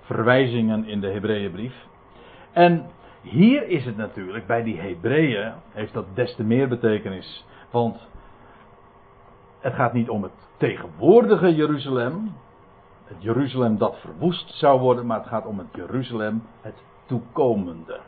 [0.00, 1.74] verwijzingen in de Hebreeënbrief.
[2.52, 2.86] En
[3.22, 7.44] hier is het natuurlijk, bij die Hebreeën heeft dat des te meer betekenis.
[7.70, 8.08] Want
[9.60, 12.32] het gaat niet om het tegenwoordige Jeruzalem,
[13.04, 18.00] het Jeruzalem dat verwoest zou worden, maar het gaat om het Jeruzalem, het toekomende.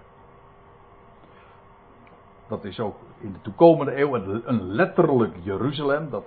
[2.48, 6.10] Dat is ook in de toekomende eeuw een letterlijk Jeruzalem.
[6.10, 6.26] Dat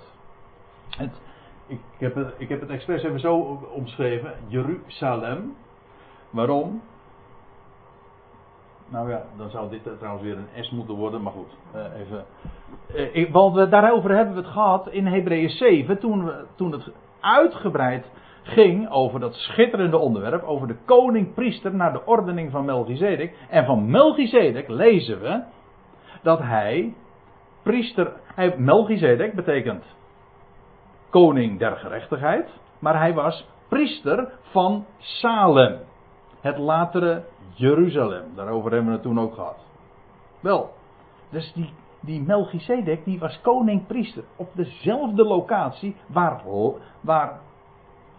[0.89, 1.21] het,
[1.67, 3.35] ik, heb het, ik heb het expres even zo
[3.73, 5.55] omschreven: Jeruzalem.
[6.29, 6.81] Waarom?
[8.87, 11.57] Nou ja, dan zou dit trouwens weer een S moeten worden, maar goed.
[11.75, 12.25] Uh, even.
[13.13, 18.05] Ik, want daarover hebben we het gehad in Hebreeën 7, toen, we, toen het uitgebreid
[18.43, 23.35] ging over dat schitterende onderwerp, over de koning-priester naar de ordening van Melchizedek.
[23.49, 25.43] En van Melchizedek lezen we
[26.21, 26.93] dat hij
[27.63, 29.83] priester, hij, Melchizedek betekent
[31.09, 35.79] koning der gerechtigheid, maar hij was priester van Salem.
[36.41, 38.35] Het latere Jeruzalem.
[38.35, 39.57] Daarover hebben we het toen ook gehad.
[40.39, 40.73] Wel,
[41.29, 46.41] dus die, die Melchizedek die was koning-priester op dezelfde locatie waar,
[47.01, 47.39] waar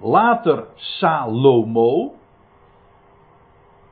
[0.04, 2.14] later Salomo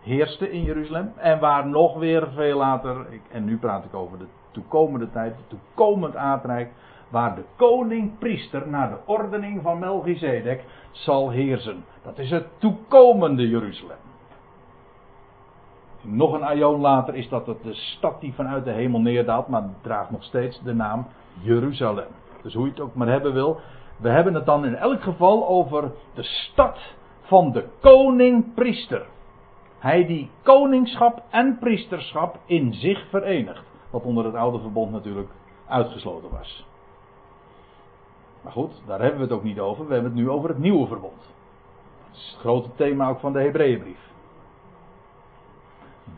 [0.02, 1.12] heerste in Jeruzalem.
[1.16, 5.48] En waar nog weer veel later, en nu praat ik over de toekomende tijd, het
[5.48, 6.72] toekomend aardrijk,
[7.08, 11.84] waar de koning-priester naar de ordening van Melchizedek zal heersen.
[12.02, 13.96] Dat is het toekomende Jeruzalem.
[16.00, 20.10] Nog een aion later is dat de stad die vanuit de hemel neerdaalt, maar draagt
[20.10, 21.06] nog steeds de naam
[21.40, 22.08] Jeruzalem.
[22.42, 23.60] Dus hoe je het ook maar hebben wil,
[24.02, 26.78] we hebben het dan in elk geval over de stad
[27.20, 29.06] van de koning-priester.
[29.78, 33.64] Hij die koningschap en priesterschap in zich verenigt.
[33.90, 35.30] Wat onder het oude verbond natuurlijk
[35.68, 36.66] uitgesloten was.
[38.42, 39.86] Maar goed, daar hebben we het ook niet over.
[39.86, 41.20] We hebben het nu over het nieuwe verbond.
[42.10, 44.10] Dat is het grote thema ook van de Hebreeënbrief.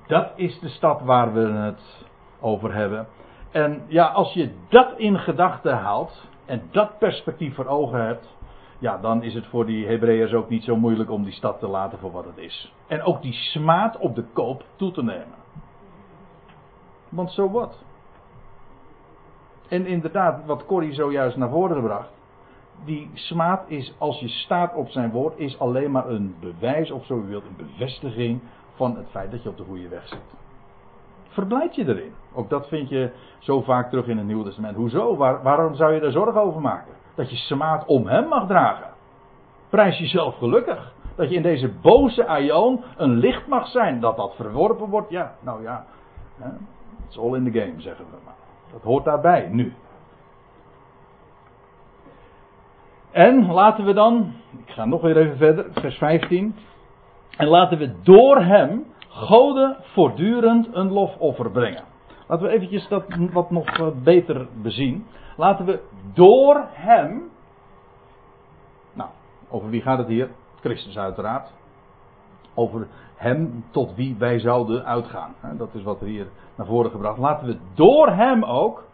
[0.06, 2.06] Dat is de stad waar we het
[2.40, 3.06] over hebben.
[3.50, 8.36] En ja, als je dat in gedachten haalt en dat perspectief voor ogen hebt,
[8.78, 11.68] ja, dan is het voor die Hebreeërs ook niet zo moeilijk om die stad te
[11.68, 12.72] laten voor wat het is.
[12.86, 15.38] En ook die smaad op de koop toe te nemen.
[17.08, 17.84] Want zo wat.
[19.68, 22.10] En inderdaad, wat Corrie zojuist naar voren gebracht.
[22.84, 27.04] Die smaad is, als je staat op zijn woord, is alleen maar een bewijs, of
[27.04, 28.40] zo u wilt, een bevestiging
[28.74, 30.43] van het feit dat je op de goede weg zit.
[31.34, 32.12] Verblijd je erin.
[32.34, 34.76] Ook dat vind je zo vaak terug in het Nieuwe Testament.
[34.76, 35.16] Hoezo?
[35.16, 36.92] Waar, waarom zou je daar zorgen over maken?
[37.14, 38.90] Dat je smaad om hem mag dragen.
[39.68, 40.92] Prijs jezelf gelukkig.
[41.16, 44.00] Dat je in deze boze aion een licht mag zijn.
[44.00, 45.10] Dat dat verworpen wordt.
[45.10, 45.86] Ja, nou ja.
[47.06, 48.34] It's all in the game, zeggen we maar.
[48.72, 49.74] Dat hoort daarbij, nu.
[53.10, 54.32] En laten we dan,
[54.66, 56.56] ik ga nog weer even verder, vers 15.
[57.36, 58.84] En laten we door hem
[59.14, 61.84] Goden voortdurend een lofoffer brengen.
[62.28, 65.06] Laten we eventjes dat wat nog eh, beter bezien.
[65.36, 65.80] Laten we
[66.14, 67.30] door hem.
[68.92, 69.10] Nou,
[69.48, 70.30] over wie gaat het hier?
[70.60, 71.52] Christus uiteraard.
[72.54, 75.34] Over hem tot wie wij zouden uitgaan.
[75.56, 77.18] Dat is wat er hier naar voren gebracht.
[77.18, 78.84] Laten we door hem ook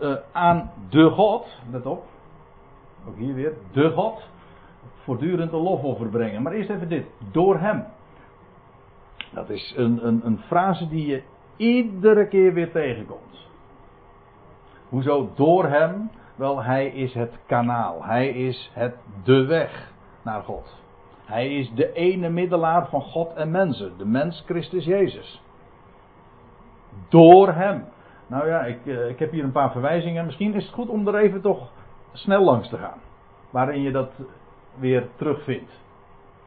[0.00, 2.04] uh, aan de God, let op,
[3.08, 4.28] ook hier weer, de God,
[5.02, 6.42] voortdurend een lofoffer brengen.
[6.42, 7.06] Maar eerst even dit.
[7.32, 7.84] Door hem.
[9.36, 11.22] Dat is een, een, een frase die je
[11.56, 13.48] iedere keer weer tegenkomt.
[14.88, 16.10] Hoezo door hem?
[16.34, 18.04] Wel, hij is het kanaal.
[18.04, 20.82] Hij is het de weg naar God.
[21.24, 23.98] Hij is de ene middelaar van God en mensen.
[23.98, 25.42] De mens Christus Jezus.
[27.08, 27.84] Door hem.
[28.26, 30.24] Nou ja, ik, eh, ik heb hier een paar verwijzingen.
[30.24, 31.70] Misschien is het goed om er even toch
[32.12, 32.98] snel langs te gaan.
[33.50, 34.12] Waarin je dat
[34.78, 35.84] weer terugvindt.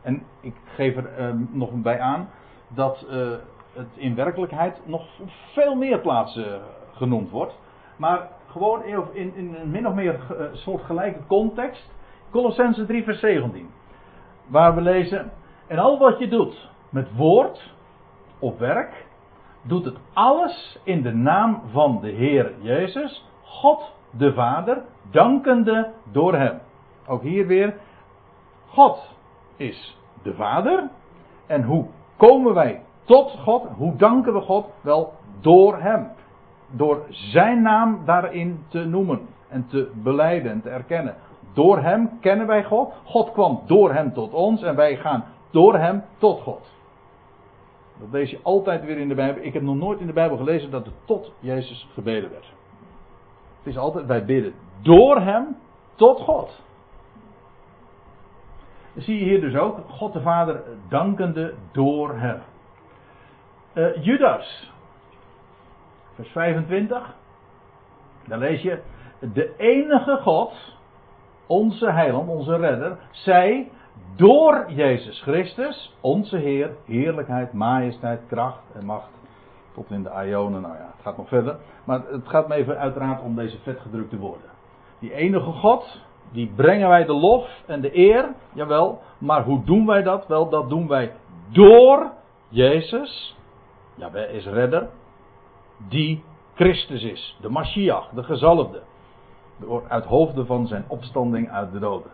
[0.01, 2.29] En ik geef er eh, nog bij aan
[2.70, 3.32] dat eh,
[3.74, 5.05] het in werkelijkheid nog
[5.53, 6.61] veel meer plaatsen
[6.91, 7.53] genoemd wordt.
[7.95, 11.91] Maar gewoon in, in, een min of meer uh, soortgelijke context.
[12.32, 13.70] Colossense 3 vers 17.
[14.47, 15.32] Waar we lezen.
[15.67, 17.74] En al wat je doet met woord
[18.39, 19.05] of werk.
[19.61, 23.26] Doet het alles in de naam van de Heer Jezus.
[23.43, 24.84] God de Vader.
[25.11, 26.59] Dankende door hem.
[27.07, 27.76] Ook hier weer.
[28.67, 29.15] God
[29.55, 30.89] is de Vader.
[31.47, 31.88] En hoe
[32.20, 33.67] komen wij tot God?
[33.78, 34.65] Hoe danken we God?
[34.82, 36.07] Wel door Hem.
[36.72, 41.15] Door Zijn naam daarin te noemen en te beleiden en te erkennen.
[41.53, 42.93] Door Hem kennen wij God.
[43.03, 46.72] God kwam door Hem tot ons en wij gaan door Hem tot God.
[47.99, 49.43] Dat lees je altijd weer in de Bijbel.
[49.43, 52.53] Ik heb nog nooit in de Bijbel gelezen dat er tot Jezus gebeden werd.
[53.57, 55.55] Het is altijd, wij bidden door Hem
[55.95, 56.61] tot God.
[59.02, 62.41] Zie je hier dus ook God de Vader dankende door Hem.
[63.74, 64.74] Uh, Judas,
[66.16, 67.16] vers 25.
[68.28, 68.80] Dan lees je:
[69.34, 70.78] De enige God,
[71.47, 73.72] onze heiland, onze redder, zij
[74.16, 79.10] door Jezus Christus, onze Heer, heerlijkheid, majesteit, kracht en macht.
[79.74, 81.58] Tot in de Ionen, nou ja, het gaat nog verder.
[81.84, 84.50] Maar het gaat me even uiteraard om deze vetgedrukte woorden.
[85.00, 89.01] Die enige God, die brengen wij de lof en de eer, jawel.
[89.17, 90.27] Maar hoe doen wij dat?
[90.27, 91.13] Wel, dat doen wij
[91.49, 92.11] door
[92.49, 93.38] Jezus,
[93.95, 94.89] Jawel is redder,
[95.77, 96.23] die
[96.53, 98.82] Christus is, de Mashiach, de gezalfde.
[99.88, 102.11] Uit hoofde van zijn opstanding uit de doden.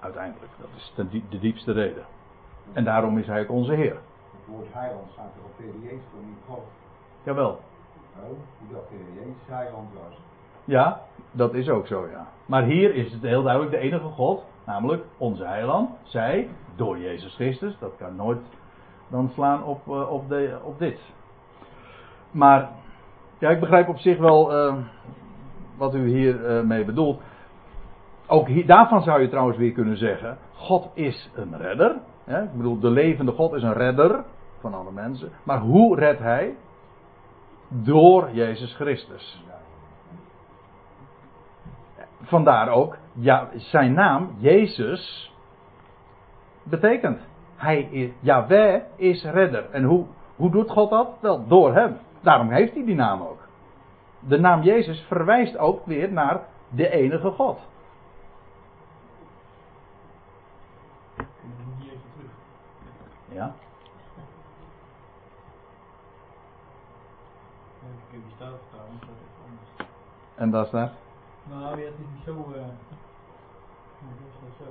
[0.00, 0.92] Uiteindelijk, dat is
[1.30, 2.04] de, diepste reden.
[2.72, 3.96] En daarom is hij ook onze Heer.
[4.30, 6.64] Het woord heiland staat er op Jezus voor niet God.
[7.22, 7.50] Jawel.
[7.50, 8.28] Oh,
[8.58, 10.18] hoe dat Heer Jezus heiland was.
[10.64, 11.00] Ja,
[11.32, 12.26] dat is ook zo, ja.
[12.46, 15.90] Maar hier is het heel duidelijk de enige God, namelijk onze heiland.
[16.02, 18.40] Zij, door Jezus Christus, dat kan nooit
[19.08, 21.00] dan slaan op, uh, op, de, op dit.
[22.30, 22.68] Maar
[23.38, 24.76] ja, ik begrijp op zich wel uh,
[25.76, 27.20] wat u hiermee uh, mee bedoelt.
[28.26, 31.96] Ook daarvan zou je trouwens weer kunnen zeggen: God is een redder.
[32.24, 32.42] Hè?
[32.42, 34.24] Ik bedoel, de levende God is een redder
[34.60, 35.30] van alle mensen.
[35.42, 36.56] Maar hoe redt hij?
[37.68, 39.44] Door Jezus Christus.
[42.24, 45.32] Vandaar ook, ja, zijn naam, Jezus,
[46.62, 47.20] betekent
[47.56, 49.70] hij is, Yahweh is redder.
[49.70, 50.06] En hoe,
[50.36, 51.08] hoe doet God dat?
[51.20, 51.98] Wel, door hem.
[52.20, 53.48] Daarom heeft hij die naam ook.
[54.20, 57.58] De naam Jezus verwijst ook weer naar de enige God.
[63.28, 63.54] Ja.
[70.34, 70.92] En dat is daar?
[71.50, 72.30] Nou het is niet zo.
[72.30, 72.62] Uh,
[74.58, 74.64] zo.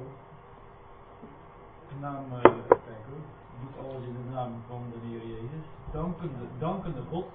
[1.90, 3.24] De naam, uh, kijk hoor,
[3.62, 5.66] doet alles in de naam van de Heer Jezus.
[5.92, 7.26] Dankende, dankende God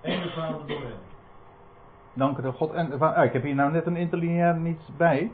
[0.00, 0.98] en de Vader door hem.
[2.12, 5.30] Dankende God en ah, Ik heb hier nou net een interlineair niet bij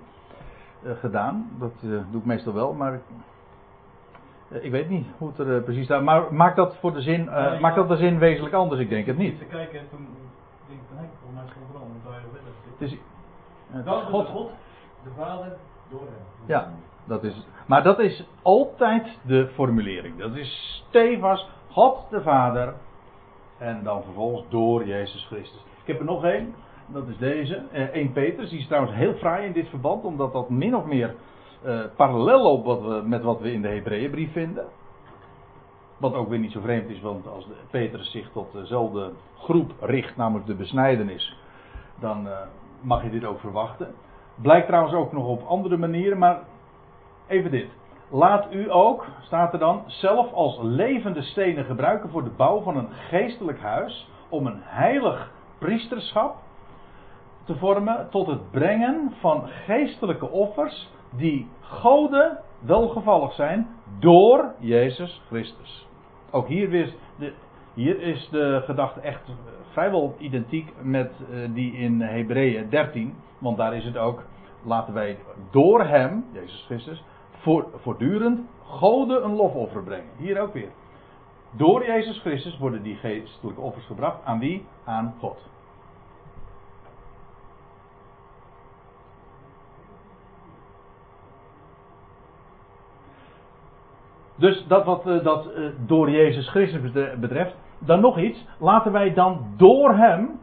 [0.83, 1.51] uh, gedaan.
[1.59, 3.01] Dat uh, doe ik meestal wel, maar
[4.49, 6.03] ik weet niet hoe het er precies staat.
[6.03, 7.25] Maar maakt dat voor de zin,
[7.61, 8.81] maakt dat de zin wezenlijk anders?
[8.81, 9.39] Ik denk het niet.
[9.39, 10.09] Te kijken en toen
[10.69, 12.03] denk ik hé, voor mij is het veranderd.
[12.79, 12.99] Het is,
[13.85, 14.51] God, God,
[15.05, 15.57] de Vader
[15.91, 16.47] door hem.
[16.47, 16.73] Ja.
[17.09, 20.19] Dat is, maar dat is altijd de formulering.
[20.19, 22.75] Dat is stevast God de Vader.
[23.59, 25.61] En dan vervolgens door Jezus Christus.
[25.81, 26.55] Ik heb er nog één.
[26.87, 27.63] Dat is deze.
[27.73, 28.51] Eh, 1 Petrus.
[28.51, 30.05] Die is trouwens heel fraai in dit verband.
[30.05, 31.15] Omdat dat min of meer
[31.65, 34.65] uh, parallel loopt wat we, met wat we in de Hebreeënbrief vinden.
[35.97, 37.01] Wat ook weer niet zo vreemd is.
[37.01, 40.17] Want als de Petrus zich tot dezelfde groep richt.
[40.17, 41.37] Namelijk de besnijdenis.
[42.01, 42.33] Dan uh,
[42.81, 43.95] mag je dit ook verwachten.
[44.35, 46.19] Blijkt trouwens ook nog op andere manieren.
[46.19, 46.39] Maar
[47.29, 47.69] Even dit.
[48.11, 52.77] Laat u ook, staat er dan, zelf als levende stenen gebruiken voor de bouw van
[52.77, 54.11] een geestelijk huis.
[54.29, 56.37] Om een heilig priesterschap
[57.45, 63.69] te vormen tot het brengen van geestelijke offers die Goden welgevallig zijn
[63.99, 65.87] door Jezus Christus.
[66.31, 67.33] Ook hier, weer de,
[67.79, 69.23] hier is de gedachte echt
[69.73, 73.15] vrijwel identiek met uh, die in Hebreeën 13.
[73.39, 74.23] Want daar is het ook,
[74.65, 75.19] laten wij
[75.51, 80.11] door Hem, Jezus Christus, voor, voortdurend goden een lofoffer brengen.
[80.17, 80.71] Hier ook weer.
[81.51, 84.25] Door Jezus Christus worden die geestelijke offers gebracht.
[84.25, 84.67] Aan wie?
[84.85, 85.49] Aan God.
[94.37, 97.55] Dus dat wat uh, dat uh, door Jezus Christus betreft.
[97.79, 98.47] Dan nog iets.
[98.59, 100.41] Laten wij dan door hem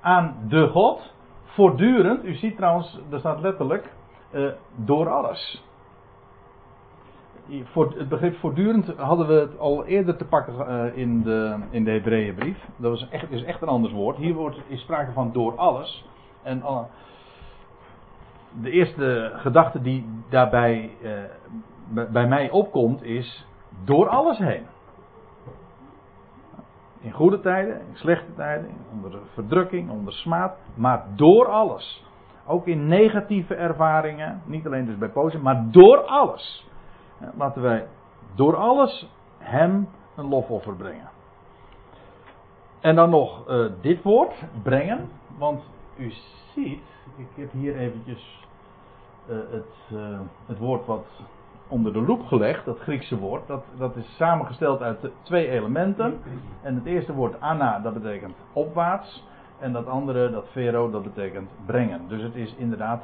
[0.00, 1.12] aan de God
[1.44, 2.24] voortdurend.
[2.24, 3.92] U ziet trouwens, er staat letterlijk.
[4.32, 5.66] Uh, door alles.
[7.48, 12.58] Het begrip voortdurend hadden we het al eerder te pakken in de, in de Hebreeënbrief.
[12.76, 14.16] Dat was echt, is echt een anders woord.
[14.16, 16.04] Hier wordt, is sprake van door alles.
[16.42, 16.62] En
[18.62, 20.90] de eerste gedachte die daarbij
[22.12, 23.46] bij mij opkomt is
[23.84, 24.66] door alles heen.
[27.00, 32.06] In goede tijden, in slechte tijden, onder verdrukking, onder smaad, maar door alles.
[32.46, 36.66] Ook in negatieve ervaringen, niet alleen dus bij positieve, maar door alles.
[37.36, 37.86] Laten wij
[38.34, 41.08] door alles hem een lofoffer brengen.
[42.80, 45.08] En dan nog uh, dit woord, brengen.
[45.38, 45.62] Want
[45.96, 46.12] u
[46.54, 46.82] ziet,
[47.16, 48.46] ik heb hier eventjes
[49.28, 51.06] uh, het, uh, het woord wat
[51.68, 53.46] onder de loep gelegd, dat Griekse woord.
[53.46, 56.20] Dat, dat is samengesteld uit twee elementen.
[56.62, 59.26] En het eerste woord anna, dat betekent opwaarts.
[59.58, 62.00] En dat andere, dat vero, dat betekent brengen.
[62.08, 63.02] Dus het is inderdaad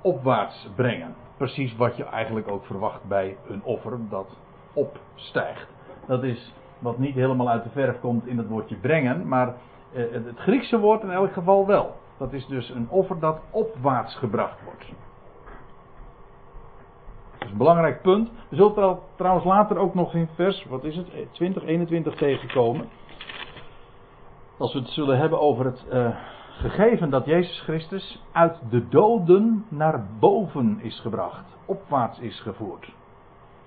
[0.00, 1.14] opwaarts brengen.
[1.36, 4.36] Precies wat je eigenlijk ook verwacht bij een offer dat
[4.72, 5.66] opstijgt.
[6.06, 9.54] Dat is wat niet helemaal uit de verf komt in het woordje brengen, maar
[9.92, 11.94] eh, het Griekse woord in elk geval wel.
[12.18, 14.84] Dat is dus een offer dat opwaarts gebracht wordt.
[17.42, 18.30] Dat is een belangrijk punt.
[18.48, 22.88] We zullen trouwens later ook nog in vers, wat is het, 20, 21 tegenkomen.
[24.58, 26.16] Als we het zullen hebben over het uh,
[26.50, 32.92] gegeven dat Jezus Christus uit de doden naar boven is gebracht, opwaarts is gevoerd.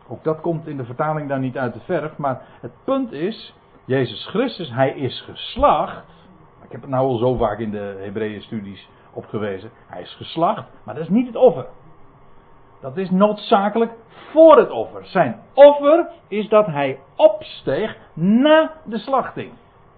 [0.08, 3.56] Ook dat komt in de vertaling daar niet uit de verf, maar het punt is,
[3.86, 6.06] Jezus Christus, hij is geslacht.
[6.64, 9.72] Ik heb het nou al zo vaak in de Hebreeën studies opgewezen.
[9.88, 11.66] Hij is geslacht, maar dat is niet het offer.
[12.86, 13.92] Dat is noodzakelijk
[14.32, 15.06] voor het offer.
[15.06, 19.52] Zijn offer is dat hij opsteeg na de slachting.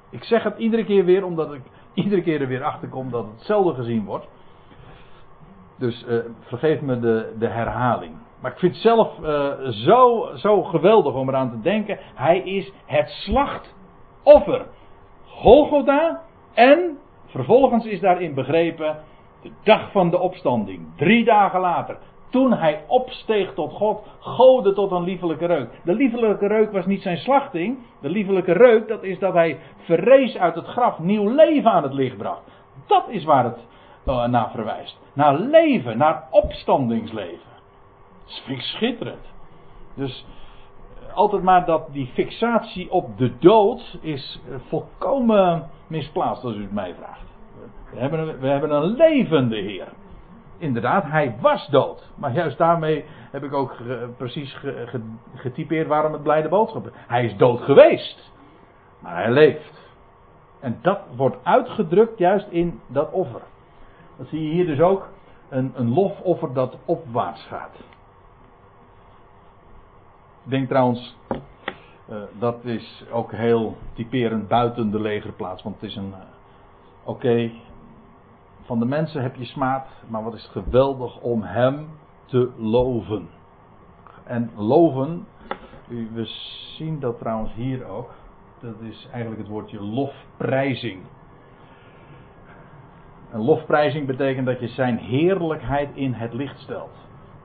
[0.10, 1.62] Ik zeg het iedere keer weer, omdat ik
[1.94, 4.28] iedere keer er weer achter kom dat hetzelfde gezien wordt.
[5.78, 8.16] Dus uh, vergeef me de, de herhaling.
[8.42, 11.98] Maar ik vind het zelf uh, zo, zo geweldig om eraan te denken.
[12.16, 14.66] Hij is het slachtoffer.
[15.26, 16.22] Golgotha
[16.54, 18.98] en vervolgens is daarin begrepen
[19.42, 20.88] de dag van de opstanding.
[20.96, 21.98] Drie dagen later
[22.30, 25.70] toen hij opsteeg tot God, goden tot een liefelijke reuk.
[25.84, 27.78] De liefelijke reuk was niet zijn slachting.
[28.02, 31.94] De liefelijke reuk, dat is dat hij verrees uit het graf, nieuw leven aan het
[31.94, 32.42] licht bracht.
[32.88, 33.66] Dat is waar het
[34.06, 35.00] uh, naar verwijst.
[35.14, 37.56] Naar leven, naar opstandingsleven.
[38.26, 39.26] Dat vind schitterend.
[39.96, 40.26] Dus
[41.08, 46.62] uh, altijd maar dat die fixatie op de dood is uh, volkomen misplaatst als u
[46.62, 47.26] het mij vraagt.
[48.40, 49.88] We hebben een levende Heer
[50.58, 52.12] inderdaad, hij was dood.
[52.16, 53.76] Maar juist daarmee heb ik ook
[54.18, 54.58] precies
[55.36, 56.92] getypeerd waarom het blijde boodschap is.
[57.08, 58.32] Hij is dood geweest,
[59.00, 59.86] maar hij leeft.
[60.60, 63.42] En dat wordt uitgedrukt juist in dat offer.
[64.18, 65.08] Dat zie je hier dus ook,
[65.50, 67.76] een, een lofoffer dat opwaarts gaat.
[70.44, 71.18] Ik denk trouwens,
[72.10, 76.18] uh, dat is ook heel typerend buiten de legerplaats, want het is een, uh,
[77.04, 77.52] oké,
[78.68, 81.90] van de mensen heb je smaad, maar wat is het geweldig om Hem
[82.26, 83.30] te loven.
[84.24, 85.28] En loven,
[85.88, 86.26] we
[86.76, 88.14] zien dat trouwens hier ook,
[88.60, 91.02] dat is eigenlijk het woordje lofprijzing.
[93.32, 96.96] Een lofprijzing betekent dat je zijn heerlijkheid in het licht stelt.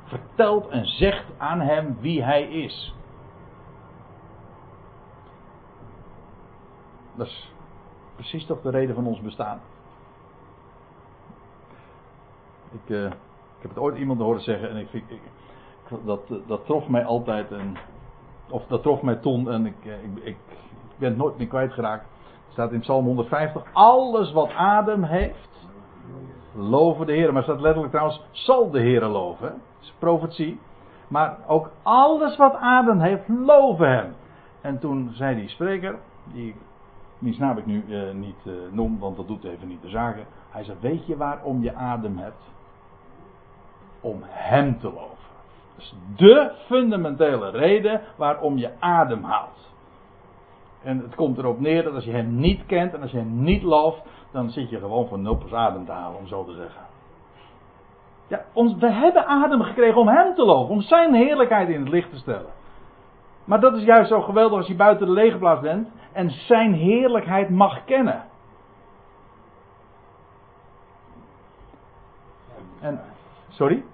[0.04, 2.94] Vertelt en zegt aan hem wie hij is.
[7.16, 7.52] Dat is
[8.14, 9.60] precies toch de reden van ons bestaan.
[12.72, 13.12] Ik, uh, ik
[13.58, 15.20] heb het ooit iemand horen zeggen en ik, ik, ik
[16.04, 17.52] dat, dat trof mij altijd.
[17.52, 17.76] En,
[18.50, 20.36] of dat trof mij toen en ik, eh, ik, ik,
[20.98, 22.04] ben het nooit meer kwijtgeraakt.
[22.46, 25.68] Er staat in Psalm 150: Alles wat adem heeft,
[26.54, 27.32] loven de Heer.
[27.32, 29.48] Maar staat letterlijk trouwens: zal de Heer loven.
[29.48, 30.60] Dat is profetie.
[31.08, 34.14] Maar ook alles wat adem heeft, loven hem.
[34.60, 35.98] En toen zei die spreker,
[36.32, 36.54] die
[37.18, 40.24] wiens naam ik nu niet noem, want dat doet even niet de zaken.
[40.50, 42.42] Hij zei: Weet je waarom je adem hebt?
[44.03, 45.11] Om Hem te loven.
[45.76, 49.70] Dat is de fundamentele reden waarom je adem haalt.
[50.82, 53.42] En het komt erop neer dat als je Hem niet kent en als je Hem
[53.42, 56.82] niet looft, dan zit je gewoon voor nul adem te halen, om zo te zeggen.
[58.26, 61.88] Ja, ons, we hebben adem gekregen om Hem te loven, om Zijn heerlijkheid in het
[61.88, 62.50] licht te stellen.
[63.44, 67.50] Maar dat is juist zo geweldig als je buiten de legerplaats bent en Zijn heerlijkheid
[67.50, 68.24] mag kennen.
[72.80, 73.00] En,
[73.48, 73.84] sorry?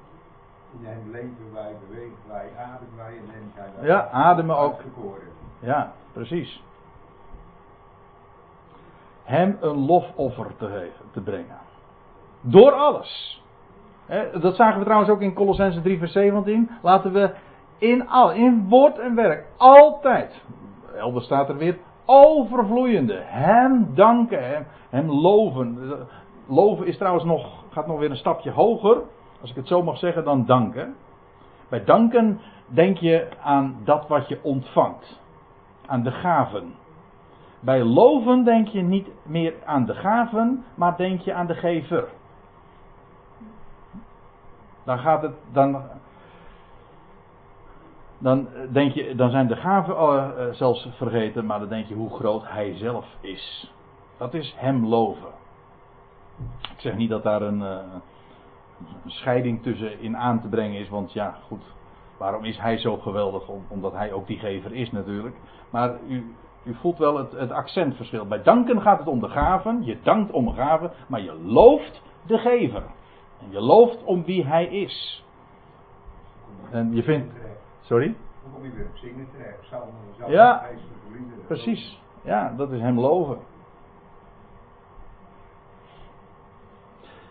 [0.78, 3.86] In hem leven wij, bewegen wij, ademen wij en hem wij.
[3.86, 4.80] Ja, ademen ook.
[5.60, 6.62] Ja, precies.
[9.24, 11.58] Hem een lofoffer te, geven, te brengen.
[12.40, 13.42] Door alles.
[14.40, 16.70] Dat zagen we trouwens ook in Colossense 3 vers 17.
[16.82, 17.34] Laten we
[17.78, 20.42] in al, in woord en werk, altijd.
[20.96, 23.20] Elders staat er weer overvloeiende.
[23.24, 25.90] Hem danken, hem, hem loven.
[26.46, 29.02] Loven is trouwens nog, gaat nog weer een stapje hoger,
[29.40, 30.94] als ik het zo mag zeggen, dan danken.
[31.68, 35.20] Bij danken denk je aan dat wat je ontvangt.
[35.86, 36.74] Aan de gaven.
[37.60, 42.08] Bij loven denk je niet meer aan de gaven, maar denk je aan de gever.
[44.84, 45.82] Dan gaat het, dan,
[48.18, 52.10] dan denk je, dan zijn de gaven uh, zelfs vergeten, maar dan denk je hoe
[52.10, 53.72] groot hij zelf is.
[54.16, 55.30] Dat is hem loven.
[56.72, 58.02] Ik zeg niet dat daar een, een
[59.06, 61.62] scheiding tussen in aan te brengen is, want ja, goed,
[62.16, 63.48] waarom is hij zo geweldig?
[63.48, 65.36] Om, omdat hij ook die gever is natuurlijk.
[65.70, 68.26] Maar u, u voelt wel het, het accentverschil.
[68.26, 69.84] Bij danken gaat het om de gaven.
[69.84, 72.82] Je dankt om een gave, maar je looft de gever.
[73.40, 75.24] En je looft om wie hij is.
[76.70, 77.34] En je vindt.
[77.80, 78.14] Sorry?
[80.30, 80.66] Ja.
[81.46, 82.00] Precies.
[82.22, 83.38] Ja, dat is hem loven.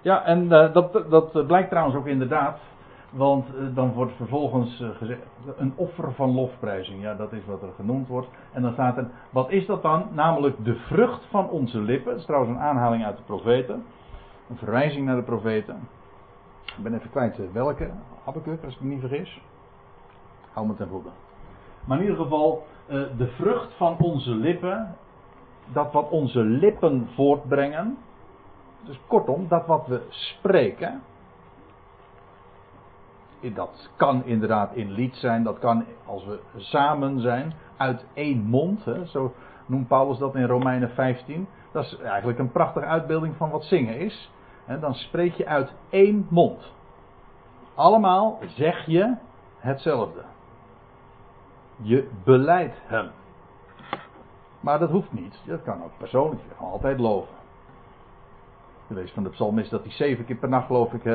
[0.01, 2.59] Ja, en uh, dat, dat blijkt trouwens ook inderdaad.
[3.09, 5.21] Want uh, dan wordt vervolgens uh, gezegd.
[5.57, 7.01] Een offer van lofprijzing.
[7.01, 8.27] Ja, dat is wat er genoemd wordt.
[8.53, 9.07] En dan staat er.
[9.29, 10.07] Wat is dat dan?
[10.11, 12.11] Namelijk de vrucht van onze lippen.
[12.11, 13.83] Dat is trouwens een aanhaling uit de profeten.
[14.49, 15.87] Een verwijzing naar de profeten.
[16.77, 17.89] Ik ben even kwijt welke.
[18.23, 19.41] Habakkuk, als ik me niet vergis.
[20.53, 21.09] Hou me ten goede.
[21.85, 22.65] Maar in ieder geval,
[23.17, 24.95] de vrucht van onze lippen,
[25.73, 27.97] dat wat onze lippen voortbrengen,
[28.83, 31.01] dus kortom, dat wat we spreken,
[33.53, 38.85] dat kan inderdaad in lied zijn, dat kan als we samen zijn, uit één mond,
[38.85, 39.33] hè, zo
[39.65, 41.47] noemt Paulus dat in Romeinen 15.
[41.71, 44.31] Dat is eigenlijk een prachtige uitbeelding van wat zingen is.
[44.79, 46.73] Dan spreek je uit één mond.
[47.75, 49.15] Allemaal zeg je
[49.57, 50.21] hetzelfde.
[51.81, 53.11] Je beleidt hem.
[54.59, 55.41] Maar dat hoeft niet.
[55.45, 56.41] Dat kan ook persoonlijk.
[56.41, 57.35] Je kan altijd loven.
[58.87, 61.13] De wees van de psalm is dat hij zeven keer per nacht, geloof ik, uh,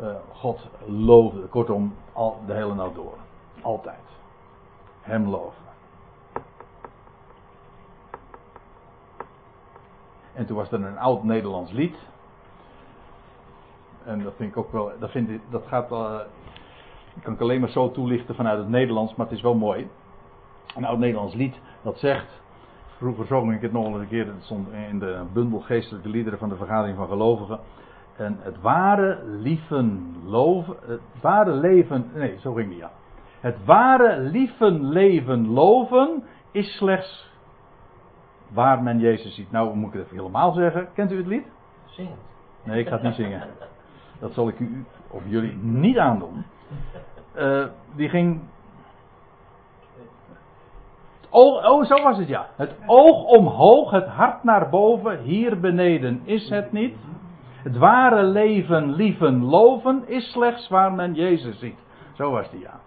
[0.00, 1.40] uh, God loofde.
[1.40, 3.14] Kortom, al, de hele nacht door.
[3.62, 4.04] Altijd.
[5.00, 5.62] Hem loven.
[10.34, 11.96] En toen was er een oud Nederlands lied.
[14.04, 14.92] En dat vind ik ook wel.
[14.98, 15.90] Dat, vind ik, dat gaat.
[15.90, 16.20] Uh,
[17.22, 19.90] kan ik alleen maar zo toelichten vanuit het Nederlands, maar het is wel mooi.
[20.76, 22.40] Een oud Nederlands lied dat zegt.
[23.00, 24.26] Vroeger zong ik het nog eens een keer.
[24.26, 27.60] Het stond in de bundel geestelijke liederen van de vergadering van gelovigen.
[28.16, 30.76] En het ware lieven loven.
[30.86, 32.10] Het ware leven.
[32.14, 32.90] Nee, zo ging niet aan.
[33.40, 37.30] Het ware lieven leven loven is slechts
[38.48, 39.50] waar men Jezus ziet.
[39.50, 40.88] Nou moet ik het even helemaal zeggen.
[40.94, 41.46] Kent u het lied?
[41.84, 42.10] Zing.
[42.64, 43.42] Nee, ik ga het niet zingen.
[44.18, 46.44] Dat zal ik u of jullie niet aandoen.
[47.36, 48.40] Uh, die ging.
[51.30, 52.46] Oh, zo was het ja.
[52.56, 56.96] Het oog omhoog, het hart naar boven, hier beneden is het niet.
[57.62, 61.78] Het ware leven, lieven, loven is slechts waar men Jezus ziet.
[62.12, 62.80] Zo was die ja.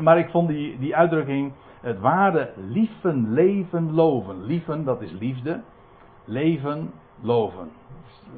[0.00, 4.44] Maar ik vond die, die uitdrukking, het ware lieven, leven, loven.
[4.44, 5.60] Lieven, dat is liefde.
[6.24, 7.70] Leven, loven.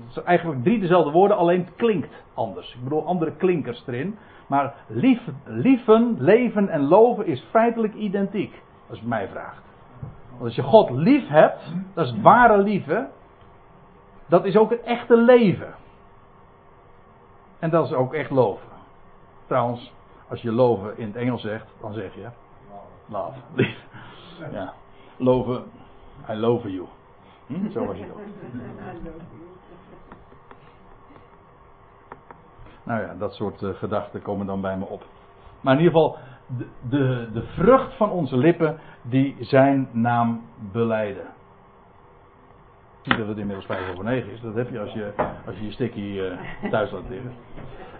[0.04, 2.74] Het zijn eigenlijk drie dezelfde woorden, alleen het klinkt anders.
[2.74, 4.18] Ik bedoel, andere klinkers erin.
[4.46, 8.62] Maar lief, lieven, leven en loven is feitelijk identiek.
[8.90, 9.62] Als je mij vraagt.
[10.30, 11.60] Want als je God lief hebt,
[11.94, 13.08] dat is ware liefde.
[14.26, 15.74] Dat is ook het echte leven.
[17.58, 18.68] En dat is ook echt loven.
[19.46, 19.92] Trouwens,
[20.28, 22.28] als je loven in het Engels zegt, dan zeg je
[23.06, 23.38] love.
[23.54, 23.84] Lief.
[24.52, 24.72] Ja.
[25.16, 25.64] Loven.
[26.28, 26.86] I love you.
[27.46, 27.70] Hm?
[27.70, 28.20] Zo was je ook.
[32.82, 35.04] Nou ja, dat soort uh, gedachten komen dan bij me op.
[35.60, 36.18] Maar in ieder geval,
[36.88, 40.42] de, de, vrucht van onze lippen, die zijn naam
[40.72, 41.26] beleiden.
[43.04, 45.12] Niet dat het inmiddels 5 over 9 is, dat heb je als je
[45.46, 46.32] als je, je stikkie uh,
[46.70, 47.32] thuis laat liggen.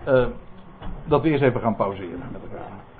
[0.08, 0.26] Uh,
[1.04, 2.68] dat we eerst even gaan pauzeren met elkaar.